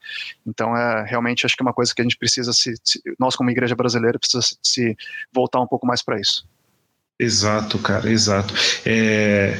[0.46, 3.36] Então, é realmente acho que é uma coisa que a gente precisa se, se nós
[3.36, 4.96] como igreja brasileira precisa se, se
[5.32, 6.46] voltar um pouco mais para isso.
[7.20, 8.54] Exato, cara, exato.
[8.86, 9.58] É,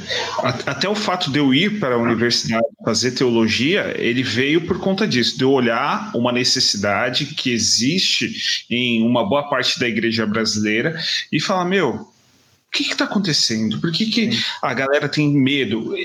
[0.64, 5.08] até o fato de eu ir para a universidade fazer teologia, ele veio por conta
[5.08, 10.96] disso, de eu olhar uma necessidade que existe em uma boa parte da igreja brasileira
[11.32, 11.94] e falar, meu,
[12.68, 13.80] o que está acontecendo?
[13.80, 14.30] Por que, que
[14.62, 15.96] a galera tem medo?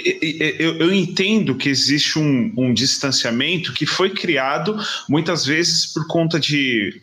[0.58, 4.76] Eu, eu entendo que existe um, um distanciamento que foi criado
[5.08, 7.00] muitas vezes por conta de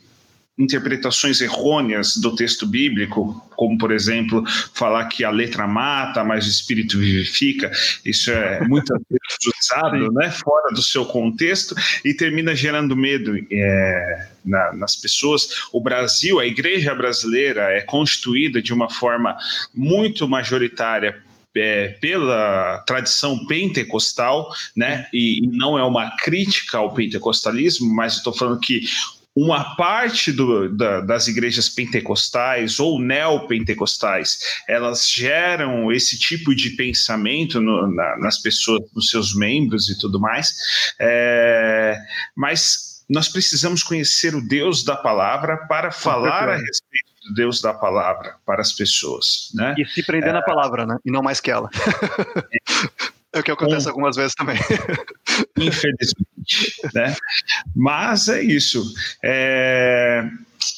[0.61, 4.45] interpretações errôneas do texto bíblico, como por exemplo
[4.75, 7.71] falar que a letra mata, mas o espírito vivifica,
[8.05, 8.93] isso é muito
[9.63, 15.49] usado, né, fora do seu contexto e termina gerando medo é, na, nas pessoas.
[15.73, 19.37] O Brasil, a igreja brasileira é constituída de uma forma
[19.75, 21.23] muito majoritária
[21.57, 25.09] é, pela tradição pentecostal, né?
[25.13, 28.83] E, e, não é uma crítica ao pentecostalismo, mas estou falando que
[29.35, 37.61] uma parte do, da, das igrejas pentecostais ou neopentecostais, elas geram esse tipo de pensamento
[37.61, 40.53] no, na, nas pessoas, nos seus membros e tudo mais,
[41.01, 41.97] é,
[42.37, 47.74] mas nós precisamos conhecer o Deus da palavra para falar a respeito do Deus da
[47.74, 49.74] palavra para as pessoas, né?
[49.76, 50.97] E se prender é, na palavra, né?
[51.05, 51.68] E não mais que ela.
[53.33, 53.91] É o que acontece com...
[53.91, 54.57] algumas vezes também.
[55.57, 57.16] Infelizmente, né?
[57.74, 58.93] Mas é isso.
[59.22, 60.28] É...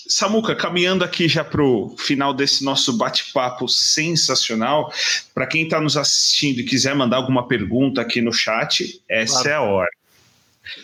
[0.09, 4.93] Samuca, caminhando aqui já para o final desse nosso bate-papo sensacional,
[5.35, 9.49] para quem está nos assistindo e quiser mandar alguma pergunta aqui no chat, essa claro.
[9.49, 9.91] é a hora.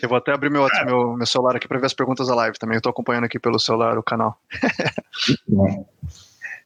[0.01, 2.57] Eu vou até abrir meu, meu, meu celular aqui para ver as perguntas da live
[2.57, 2.75] também.
[2.75, 4.37] Eu estou acompanhando aqui pelo celular o canal.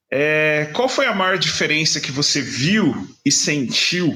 [0.09, 4.15] é, qual foi a maior diferença que você viu e sentiu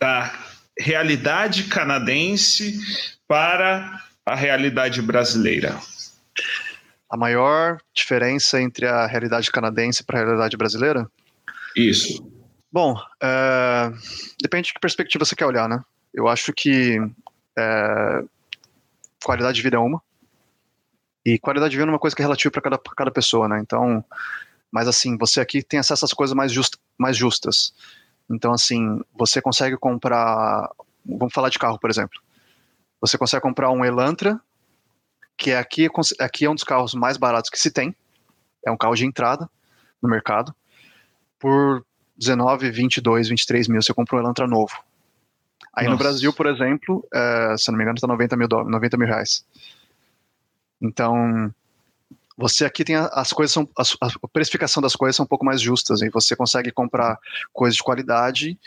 [0.00, 0.32] da
[0.78, 2.78] realidade canadense
[3.26, 5.78] para a realidade brasileira?
[7.10, 11.08] A maior diferença entre a realidade canadense para a realidade brasileira?
[11.76, 12.30] Isso.
[12.72, 13.92] Bom, é,
[14.42, 15.82] depende de que perspectiva você quer olhar, né?
[16.12, 16.98] Eu acho que
[17.56, 18.24] é,
[19.24, 20.02] qualidade de vida é uma.
[21.24, 23.58] E qualidade de vida é uma coisa que é relativa para cada, cada pessoa, né?
[23.60, 24.04] Então,
[24.70, 27.72] mas assim, você aqui tem acesso às coisas mais, just, mais justas.
[28.30, 30.70] Então, assim, você consegue comprar.
[31.04, 32.20] Vamos falar de carro, por exemplo.
[33.00, 34.40] Você consegue comprar um Elantra,
[35.36, 37.94] que é aqui, aqui é um dos carros mais baratos que se tem.
[38.64, 39.48] É um carro de entrada
[40.02, 40.54] no mercado.
[41.38, 41.84] Por
[42.16, 44.74] 19, 22, 23 mil, você compra um Elantra novo.
[45.74, 45.90] Aí Nossa.
[45.90, 49.44] no Brasil, por exemplo, é, se não me engano, está 90 mil, 90 mil reais.
[50.80, 51.54] Então,
[52.36, 56.02] você aqui tem as coisas são a precificação das coisas são um pouco mais justas
[56.02, 57.18] e você consegue comprar
[57.52, 58.58] coisas de qualidade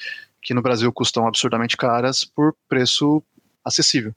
[0.41, 3.21] que no Brasil custam absurdamente caras por preço
[3.63, 4.13] acessível.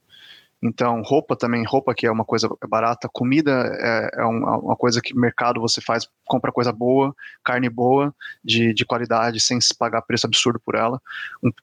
[0.62, 3.50] Então, roupa também, roupa que é uma coisa barata, comida
[3.80, 8.84] é, é uma coisa que mercado você faz, compra coisa boa, carne boa, de, de
[8.84, 11.02] qualidade, sem se pagar preço absurdo por ela.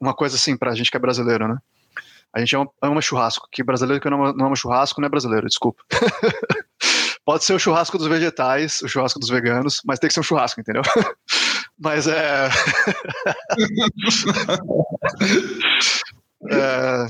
[0.02, 1.58] Uma coisa assim, pra gente que é brasileiro, né?
[2.34, 5.10] A gente ama, ama churrasco, que brasileiro que não ama, não ama churrasco não é
[5.10, 5.82] brasileiro, desculpa.
[7.26, 10.24] Pode ser o churrasco dos vegetais, o churrasco dos veganos, mas tem que ser um
[10.24, 10.82] churrasco, entendeu?
[11.78, 12.50] mas é...
[16.50, 17.08] é...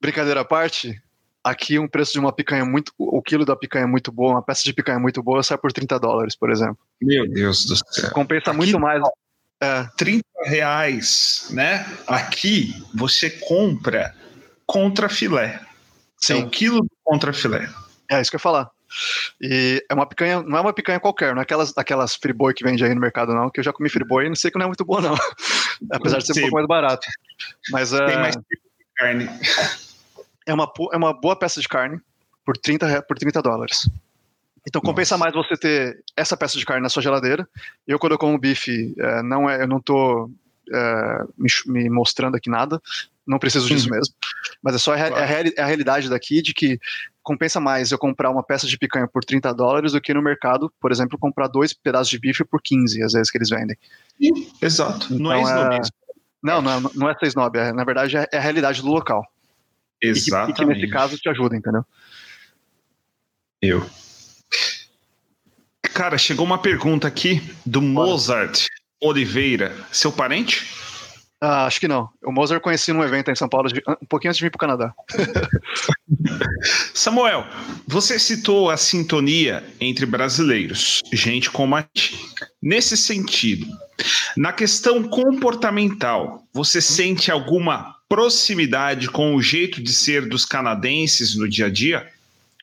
[0.00, 1.00] Brincadeira à parte,
[1.44, 2.92] aqui um preço de uma picanha muito.
[2.98, 5.72] O quilo da picanha é muito boa, uma peça de picanha muito boa sai por
[5.72, 6.78] 30 dólares, por exemplo.
[7.00, 8.10] Meu Deus do céu.
[8.10, 9.02] Compensa aqui, muito mais.
[9.60, 9.86] É.
[9.96, 11.86] 30 reais, né?
[12.06, 14.14] Aqui você compra
[14.66, 15.60] contra filé.
[16.18, 16.32] Sim.
[16.32, 17.68] É um quilo contra filé.
[18.10, 18.70] É isso que eu ia falar.
[19.40, 22.64] E é uma picanha, não é uma picanha qualquer, não é aquelas, aquelas friboi que
[22.64, 24.64] vende aí no mercado, não, que eu já comi friboi e não sei que não
[24.64, 25.14] é muito boa, não.
[25.92, 26.40] Apesar de ser Sim.
[26.40, 27.06] um pouco mais barato.
[27.70, 29.28] Mas, Tem é, mais tipo de carne.
[30.46, 32.00] É uma, é uma boa peça de carne
[32.44, 33.88] por 30, por 30 dólares.
[34.66, 35.32] Então compensa Nossa.
[35.32, 37.46] mais você ter essa peça de carne na sua geladeira.
[37.86, 40.30] Eu, quando eu como bife, é, não é, eu não tô
[40.72, 42.80] é, me, me, mostrando aqui nada,
[43.26, 43.96] não preciso disso uhum.
[43.96, 44.14] mesmo.
[44.62, 45.14] Mas é só a, claro.
[45.16, 46.78] a, a, realidade daqui de que
[47.24, 50.72] compensa mais eu comprar uma peça de picanha por 30 dólares do que no mercado,
[50.78, 53.76] por exemplo, comprar dois pedaços de bife por 15, às vezes que eles vendem.
[54.62, 55.06] Exato.
[55.06, 55.94] Então, não é snobismo.
[56.42, 59.26] Não, não, não é ser snob, é, na verdade é, é, a realidade do local.
[60.00, 60.50] Exatamente.
[60.50, 61.84] E que, e que nesse caso te ajuda, entendeu?
[63.62, 63.88] Eu.
[65.94, 68.66] Cara, chegou uma pergunta aqui do Mozart
[69.00, 69.74] Oliveira.
[69.90, 70.66] Seu parente?
[71.40, 72.10] Ah, acho que não.
[72.22, 73.68] O Mozart conheci num evento em São Paulo,
[74.02, 74.94] um pouquinho antes de vir para o Canadá.
[76.92, 77.46] Samuel,
[77.86, 82.18] você citou a sintonia entre brasileiros, gente como a gente.
[82.62, 83.66] Nesse sentido,
[84.36, 91.48] na questão comportamental, você sente alguma proximidade com o jeito de ser dos canadenses no
[91.48, 92.08] dia a dia?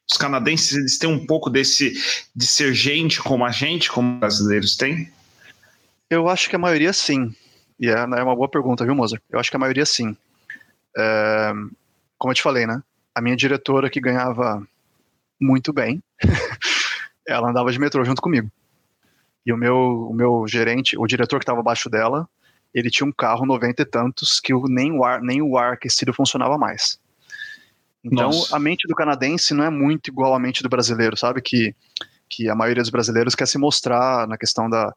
[0.10, 1.94] Os canadenses eles têm um pouco desse
[2.36, 5.12] de ser gente como a gente, como brasileiros têm?
[6.10, 7.34] Eu acho que a maioria sim.
[7.80, 9.24] E é, é uma boa pergunta, viu, Mozart?
[9.30, 10.16] Eu acho que a maioria sim.
[10.98, 11.52] É,
[12.18, 12.84] como eu te falei, né?
[13.14, 14.66] A minha diretora que ganhava
[15.40, 16.02] muito bem,
[17.28, 18.50] ela andava de metrô junto comigo.
[19.46, 22.28] E o meu, o meu gerente, o diretor que estava abaixo dela,
[22.74, 26.14] ele tinha um carro 90 e tantos que nem o ar, nem o ar aquecido
[26.14, 27.00] funcionava mais.
[28.04, 28.56] Então, Nossa.
[28.56, 31.42] a mente do canadense não é muito igual à mente do brasileiro, sabe?
[31.42, 31.76] Que,
[32.30, 34.94] que a maioria dos brasileiros quer se mostrar na questão da,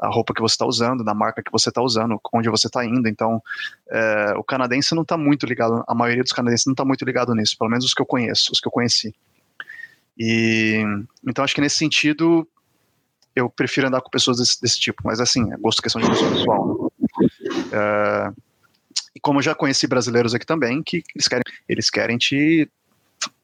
[0.00, 2.84] a roupa que você está usando, na marca que você está usando, onde você está
[2.84, 3.08] indo.
[3.08, 3.42] Então,
[3.90, 7.34] é, o canadense não está muito ligado, a maioria dos canadenses não está muito ligado
[7.34, 9.14] nisso, pelo menos os que eu conheço, os que eu conheci.
[10.16, 10.82] E
[11.26, 12.46] então acho que nesse sentido
[13.34, 16.28] eu prefiro andar com pessoas desse, desse tipo, mas assim, é gosto questão de gosto
[16.28, 16.92] pessoal.
[17.72, 18.32] É,
[19.14, 22.68] e como eu já conheci brasileiros aqui também, que eles querem, eles querem te,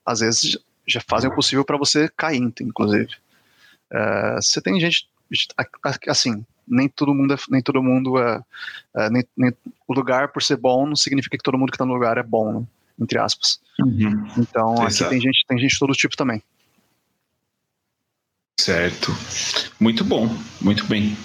[0.04, 3.08] às vezes já fazem o possível para você cair, inclusive.
[3.92, 5.08] É, você tem gente
[6.08, 8.40] assim, nem todo mundo é, nem todo mundo é,
[8.96, 9.52] é nem, nem,
[9.86, 12.22] o lugar por ser bom não significa que todo mundo que está no lugar é
[12.22, 12.66] bom, né?
[13.00, 13.60] entre aspas.
[13.80, 14.26] Uhum.
[14.38, 15.04] Então Exato.
[15.04, 16.42] aqui tem gente, tem gente de todo tipo também.
[18.60, 19.12] Certo.
[19.80, 20.28] Muito bom,
[20.60, 21.16] muito bem.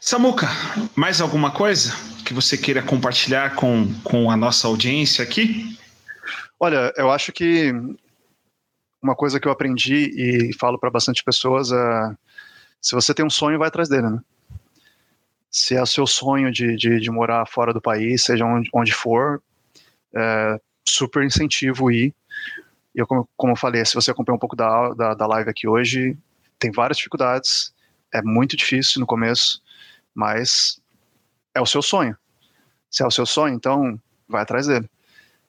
[0.00, 0.48] Samuca,
[0.96, 1.92] mais alguma coisa
[2.24, 5.76] que você queira compartilhar com, com a nossa audiência aqui?
[6.58, 7.72] Olha, eu acho que
[9.02, 12.16] uma coisa que eu aprendi e falo para bastante pessoas é
[12.82, 14.20] se você tem um sonho, vai atrás dele, né?
[15.48, 18.92] Se é o seu sonho de, de, de morar fora do país, seja onde, onde
[18.92, 19.40] for,
[20.12, 22.12] é, super incentivo ir.
[22.94, 25.48] E eu, como, como eu falei, se você acompanha um pouco da, da, da live
[25.48, 26.18] aqui hoje,
[26.58, 27.72] tem várias dificuldades,
[28.12, 29.62] é muito difícil no começo,
[30.12, 30.80] mas
[31.54, 32.16] é o seu sonho.
[32.90, 34.90] Se é o seu sonho, então vai atrás dele.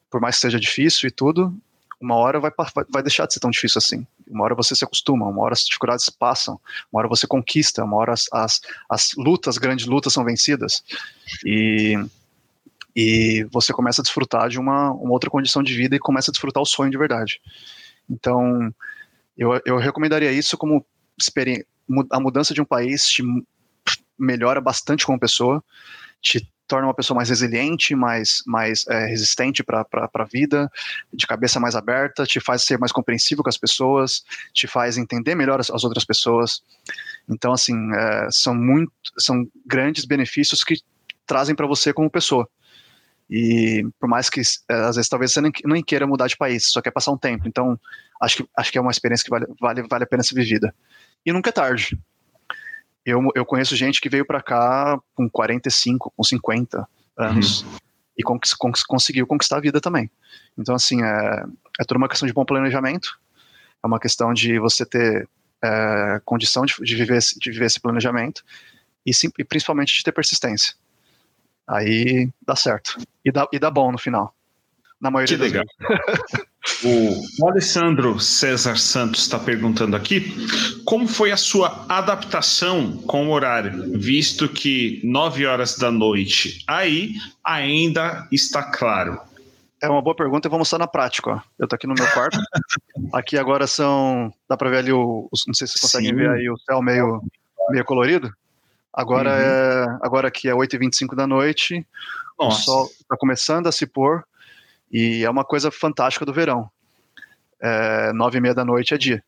[0.10, 1.54] Por mais que seja difícil e tudo,
[2.00, 2.52] uma hora vai,
[2.90, 4.08] vai deixar de ser tão difícil assim.
[4.34, 6.60] Uma hora você se acostuma, uma hora as dificuldades passam,
[6.92, 10.84] uma hora você conquista, uma hora as, as, as lutas, grandes lutas são vencidas.
[11.46, 11.96] E,
[12.96, 16.34] e você começa a desfrutar de uma, uma outra condição de vida e começa a
[16.34, 17.40] desfrutar o sonho de verdade.
[18.10, 18.74] Então,
[19.38, 20.86] eu, eu recomendaria isso como
[22.12, 23.24] a mudança de um país te
[24.18, 25.64] melhora bastante como pessoa,
[26.22, 30.71] te torna uma pessoa mais resiliente, mais, mais é, resistente para a vida,
[31.13, 35.36] de cabeça mais aberta, te faz ser mais compreensível com as pessoas, te faz entender
[35.36, 36.63] melhor as, as outras pessoas.
[37.30, 40.82] Então, assim, é, são muito, são grandes benefícios que
[41.28, 42.49] trazem para você como pessoa.
[43.30, 46.82] E por mais que é, às vezes talvez você nem, queira mudar de país, só
[46.82, 47.47] quer passar um tempo.
[47.47, 47.80] Então,
[48.19, 50.74] acho que, acho que é uma experiência que vale, vale, vale a pena ser vivida.
[51.24, 51.99] E nunca é tarde
[53.06, 56.88] eu, eu conheço gente que veio para cá com 45, com 50
[57.18, 57.78] anos uhum.
[58.18, 60.10] e cons cons conseguiu conquistar a vida também.
[60.58, 61.43] Então, assim, é,
[61.80, 63.20] é toda uma questão de bom planejamento,
[63.84, 65.28] é uma questão de você ter
[65.64, 68.43] é, condição de, de, viver, de viver esse planejamento
[69.06, 70.76] e, sim, e principalmente de ter persistência.
[71.68, 72.97] Aí dá certo.
[73.24, 74.36] E dá, e dá bom no final.
[74.99, 75.66] Na maioria que legal.
[76.84, 80.34] O Alessandro César Santos está perguntando aqui
[80.86, 87.16] como foi a sua adaptação com o horário, visto que 9 horas da noite aí
[87.43, 89.20] ainda está claro.
[89.82, 91.32] É uma boa pergunta e vou mostrar na prática.
[91.32, 91.41] Ó.
[91.59, 92.39] Eu estou aqui no meu quarto.
[93.11, 94.34] aqui agora são.
[94.47, 95.28] Dá para ver ali o.
[95.45, 96.16] Não sei se vocês conseguem Sim.
[96.16, 97.22] ver aí o céu meio,
[97.70, 98.34] meio colorido.
[98.93, 99.36] Agora, uhum.
[99.36, 101.86] é, agora aqui é 8h25 da noite.
[102.39, 102.57] Nossa.
[102.57, 104.24] O sol está começando a se pôr.
[104.94, 106.70] E é uma coisa fantástica do verão.
[107.60, 109.24] É, nove e meia da noite é dia.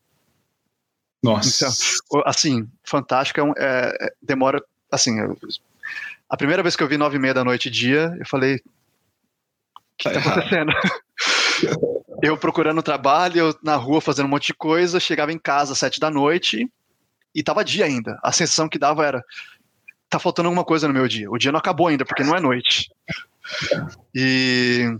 [1.22, 1.66] Nossa.
[1.66, 4.62] Então, assim, fantástico é, é, demora,
[4.92, 5.36] assim, eu,
[6.28, 8.60] a primeira vez que eu vi nove e meia da noite dia, eu falei, o
[9.98, 10.72] que tá, tá acontecendo?
[12.22, 15.78] eu procurando trabalho, eu na rua fazendo um monte de coisa, chegava em casa às
[15.78, 16.70] sete da noite
[17.34, 18.18] e tava dia ainda.
[18.22, 19.24] A sensação que dava era,
[20.08, 21.30] tá faltando alguma coisa no meu dia.
[21.30, 22.90] O dia não acabou ainda, porque não é noite.
[24.14, 24.96] E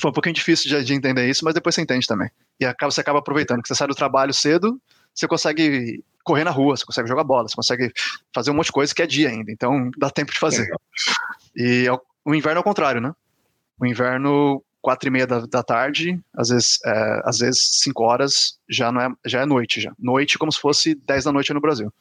[0.00, 2.30] foi um pouquinho difícil de, de, entender isso, mas depois você entende também.
[2.60, 4.80] E acaba, você acaba aproveitando que você sai do trabalho cedo,
[5.14, 7.90] você consegue correr na rua, você consegue jogar bola, você consegue
[8.34, 10.68] fazer um monte de coisa que é dia ainda, então dá tempo de fazer.
[11.56, 11.86] E
[12.24, 13.12] o inverno é o contrário, né?
[13.80, 18.58] O inverno, quatro e meia da, da tarde, às vezes, é, às vezes cinco horas,
[18.68, 19.92] já não é, já é noite já.
[19.98, 21.92] Noite como se fosse dez da noite no Brasil.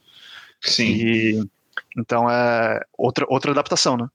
[0.62, 0.92] Sim.
[0.92, 1.50] E,
[1.98, 4.08] então é outra, outra adaptação, né?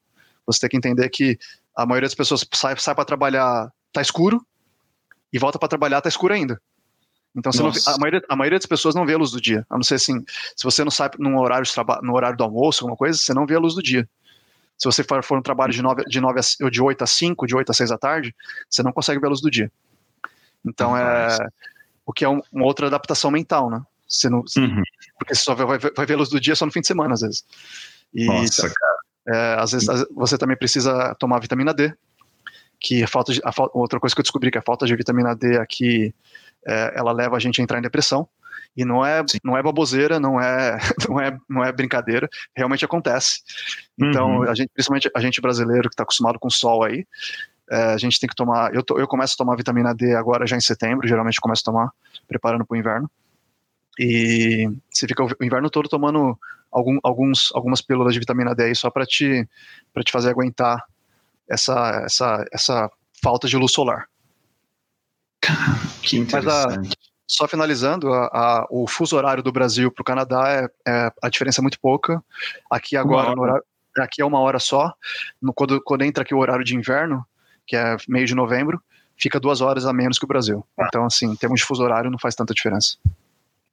[0.47, 1.39] Você tem que entender que
[1.75, 4.45] a maioria das pessoas sai, sai para trabalhar, tá escuro,
[5.33, 6.61] e volta para trabalhar, tá escuro ainda.
[7.35, 9.67] Então vê, a, maioria, a maioria das pessoas não vê a luz do dia.
[9.71, 10.23] A não ser assim,
[10.55, 13.33] se você não sai num horário de trabalho, no horário do almoço, alguma coisa, você
[13.33, 14.07] não vê a luz do dia.
[14.77, 17.47] Se você for, for um trabalho de, 9, de, 9 a, de 8 a 5,
[17.47, 18.35] de 8 a 6 da tarde,
[18.69, 19.73] você não consegue ver a luz do dia.
[20.65, 21.39] Então é
[22.05, 23.81] o que é um, uma outra adaptação mental, né?
[24.07, 24.83] Você não, uhum.
[25.19, 26.87] Porque você só vai, vai, vai ver a luz do dia só no fim de
[26.87, 27.45] semana, às vezes.
[28.13, 29.02] E, Nossa, cara.
[29.27, 31.95] É, às vezes você também precisa tomar vitamina D,
[32.81, 35.35] que a falta de, a, outra coisa que eu descobri que a falta de vitamina
[35.35, 36.15] D aqui
[36.67, 38.29] é, ela leva a gente a entrar em depressão.
[38.75, 43.43] E não é, não é baboseira, não é, não é, não é brincadeira, realmente acontece.
[43.99, 44.43] Então, uhum.
[44.45, 47.07] a gente, principalmente a gente brasileiro que está acostumado com sol aí,
[47.71, 48.75] é, a gente tem que tomar.
[48.75, 51.71] Eu, to, eu começo a tomar vitamina D agora já em setembro, geralmente começo a
[51.71, 51.91] tomar,
[52.27, 53.11] preparando para o inverno.
[53.99, 56.39] E você fica o inverno todo tomando
[56.73, 59.49] algum, alguns, algumas pílulas de vitamina D aí só para te,
[60.05, 60.83] te fazer aguentar
[61.49, 62.91] essa, essa, essa
[63.23, 64.09] falta de luz solar.
[66.03, 66.97] Que interessante.
[66.97, 71.13] A, só finalizando, a, a, o fuso horário do Brasil para o Canadá é, é,
[71.23, 72.23] a diferença é muito pouca.
[72.71, 73.65] Aqui agora, horário,
[73.99, 74.93] aqui é uma hora só.
[75.41, 77.25] No, quando, quando entra aqui o horário de inverno,
[77.67, 78.83] que é meio de novembro,
[79.17, 80.67] fica duas horas a menos que o Brasil.
[80.79, 80.87] Ah.
[80.89, 82.97] Então, assim, em termos de fuso horário, não faz tanta diferença.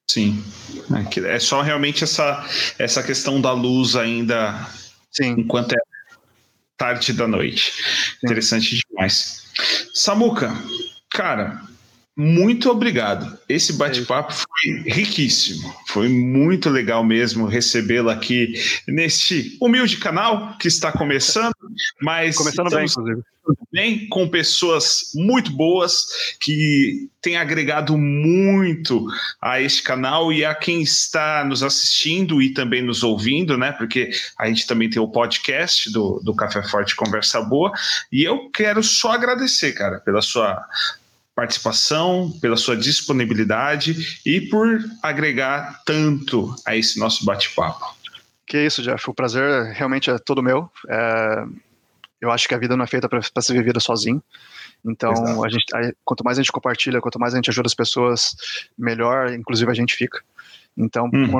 [0.09, 0.43] Sim.
[1.27, 2.43] É, é só realmente essa,
[2.79, 4.67] essa questão da luz ainda
[5.11, 5.35] Sim.
[5.37, 5.77] enquanto é
[6.75, 7.71] tarde da noite.
[7.71, 8.25] Sim.
[8.25, 9.43] Interessante demais.
[9.93, 10.51] Samuca,
[11.11, 11.61] cara,
[12.19, 13.39] muito obrigado.
[13.47, 15.73] Esse bate-papo foi riquíssimo.
[15.87, 18.55] Foi muito legal mesmo recebê-lo aqui
[18.85, 21.55] neste humilde canal que está começando,
[22.01, 23.21] mas começando bem, inclusive.
[23.71, 29.07] Bem, com pessoas muito boas que têm agregado muito
[29.41, 33.71] a este canal e a quem está nos assistindo e também nos ouvindo, né?
[33.71, 37.71] Porque a gente também tem o podcast do, do Café Forte Conversa Boa.
[38.11, 40.61] E eu quero só agradecer, cara, pela sua
[41.39, 44.67] participação, pela sua disponibilidade e por
[45.01, 47.95] agregar tanto a esse nosso bate-papo.
[48.45, 49.09] Que isso, Jeff.
[49.09, 50.69] O prazer realmente é todo meu.
[50.89, 51.45] É...
[52.19, 54.21] Eu acho que a vida não é feita para ser vivida sozinho.
[54.85, 57.73] Então, a gente, a, quanto mais a gente compartilha, quanto mais a gente ajuda as
[57.73, 58.35] pessoas,
[58.77, 60.21] melhor, inclusive, a gente fica.
[60.77, 61.39] Então, uhum.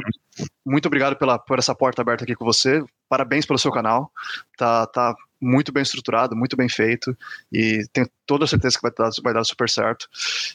[0.66, 2.82] muito obrigado pela, por essa porta aberta aqui com você.
[3.10, 4.10] Parabéns pelo seu canal.
[4.58, 7.16] Tá, tá muito bem estruturado, muito bem feito,
[7.52, 10.08] e tenho toda a certeza que vai dar, vai dar super certo.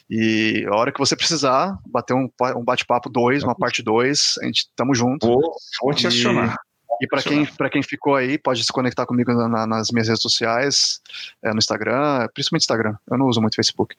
[0.09, 4.45] E a hora que você precisar, bater um, um bate-papo 2, uma parte 2, a
[4.45, 5.27] gente estamos junto.
[5.27, 6.57] Vou, vou te acionar.
[7.01, 11.01] E para quem, quem ficou aí, pode se conectar comigo na, nas minhas redes sociais,
[11.43, 12.95] é, no Instagram, principalmente Instagram.
[13.09, 13.95] Eu não uso muito Facebook.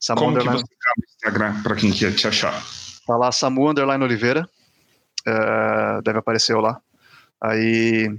[0.00, 0.62] Samu Como underline...
[0.62, 2.62] que você no Instagram para quem quer te achar?
[3.06, 4.48] Tá lá, Samu Underline Oliveira.
[5.26, 6.80] É, deve aparecer eu lá.
[7.40, 8.16] Aí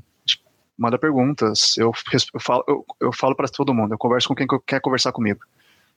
[0.79, 1.77] manda perguntas.
[1.77, 1.91] Eu,
[2.33, 3.93] eu falo, eu, eu falo para todo mundo.
[3.93, 5.41] Eu converso com quem quer conversar comigo.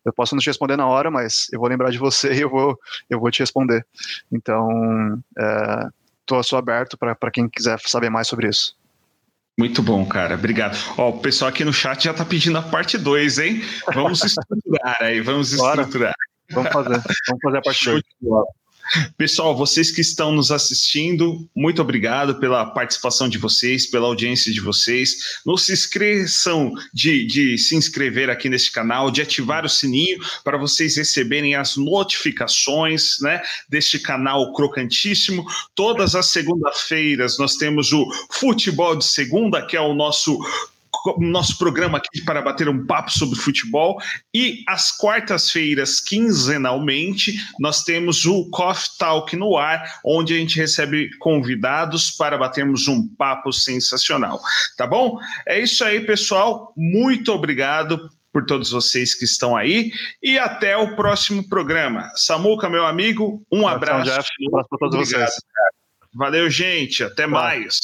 [0.05, 2.51] Eu posso não te responder na hora, mas eu vou lembrar de você e eu
[2.51, 2.79] vou,
[3.09, 3.87] eu vou te responder.
[4.31, 5.23] Então,
[6.21, 8.77] estou é, só aberto para quem quiser saber mais sobre isso.
[9.57, 10.35] Muito bom, cara.
[10.35, 10.77] Obrigado.
[10.99, 13.63] Ó, o pessoal aqui no chat já está pedindo a parte 2, hein?
[13.95, 16.15] Vamos estruturar aí, vamos estruturar.
[16.51, 17.03] Vamos fazer.
[17.29, 18.03] Vamos fazer a parte 2.
[19.17, 24.61] Pessoal, vocês que estão nos assistindo, muito obrigado pela participação de vocês, pela audiência de
[24.61, 25.41] vocês.
[25.47, 30.59] Não se esqueçam de, de se inscrever aqui nesse canal, de ativar o sininho para
[30.59, 35.47] vocês receberem as notificações né, deste canal crocantíssimo.
[35.75, 40.39] Todas as segundas-feiras nós temos o Futebol de Segunda, que é o nosso
[41.19, 44.01] nosso programa aqui para bater um papo sobre futebol.
[44.35, 51.11] E às quartas-feiras, quinzenalmente, nós temos o Coffee Talk no ar, onde a gente recebe
[51.19, 54.41] convidados para batermos um papo sensacional.
[54.77, 55.19] Tá bom?
[55.47, 56.73] É isso aí, pessoal.
[56.77, 59.93] Muito obrigado por todos vocês que estão aí
[60.23, 62.11] e até o próximo programa.
[62.15, 64.11] Samuca, meu amigo, um abraço.
[64.11, 65.43] Jeff, um abraço para todos Obrigado, vocês.
[66.15, 67.05] Valeu, gente.
[67.05, 67.81] Até mais.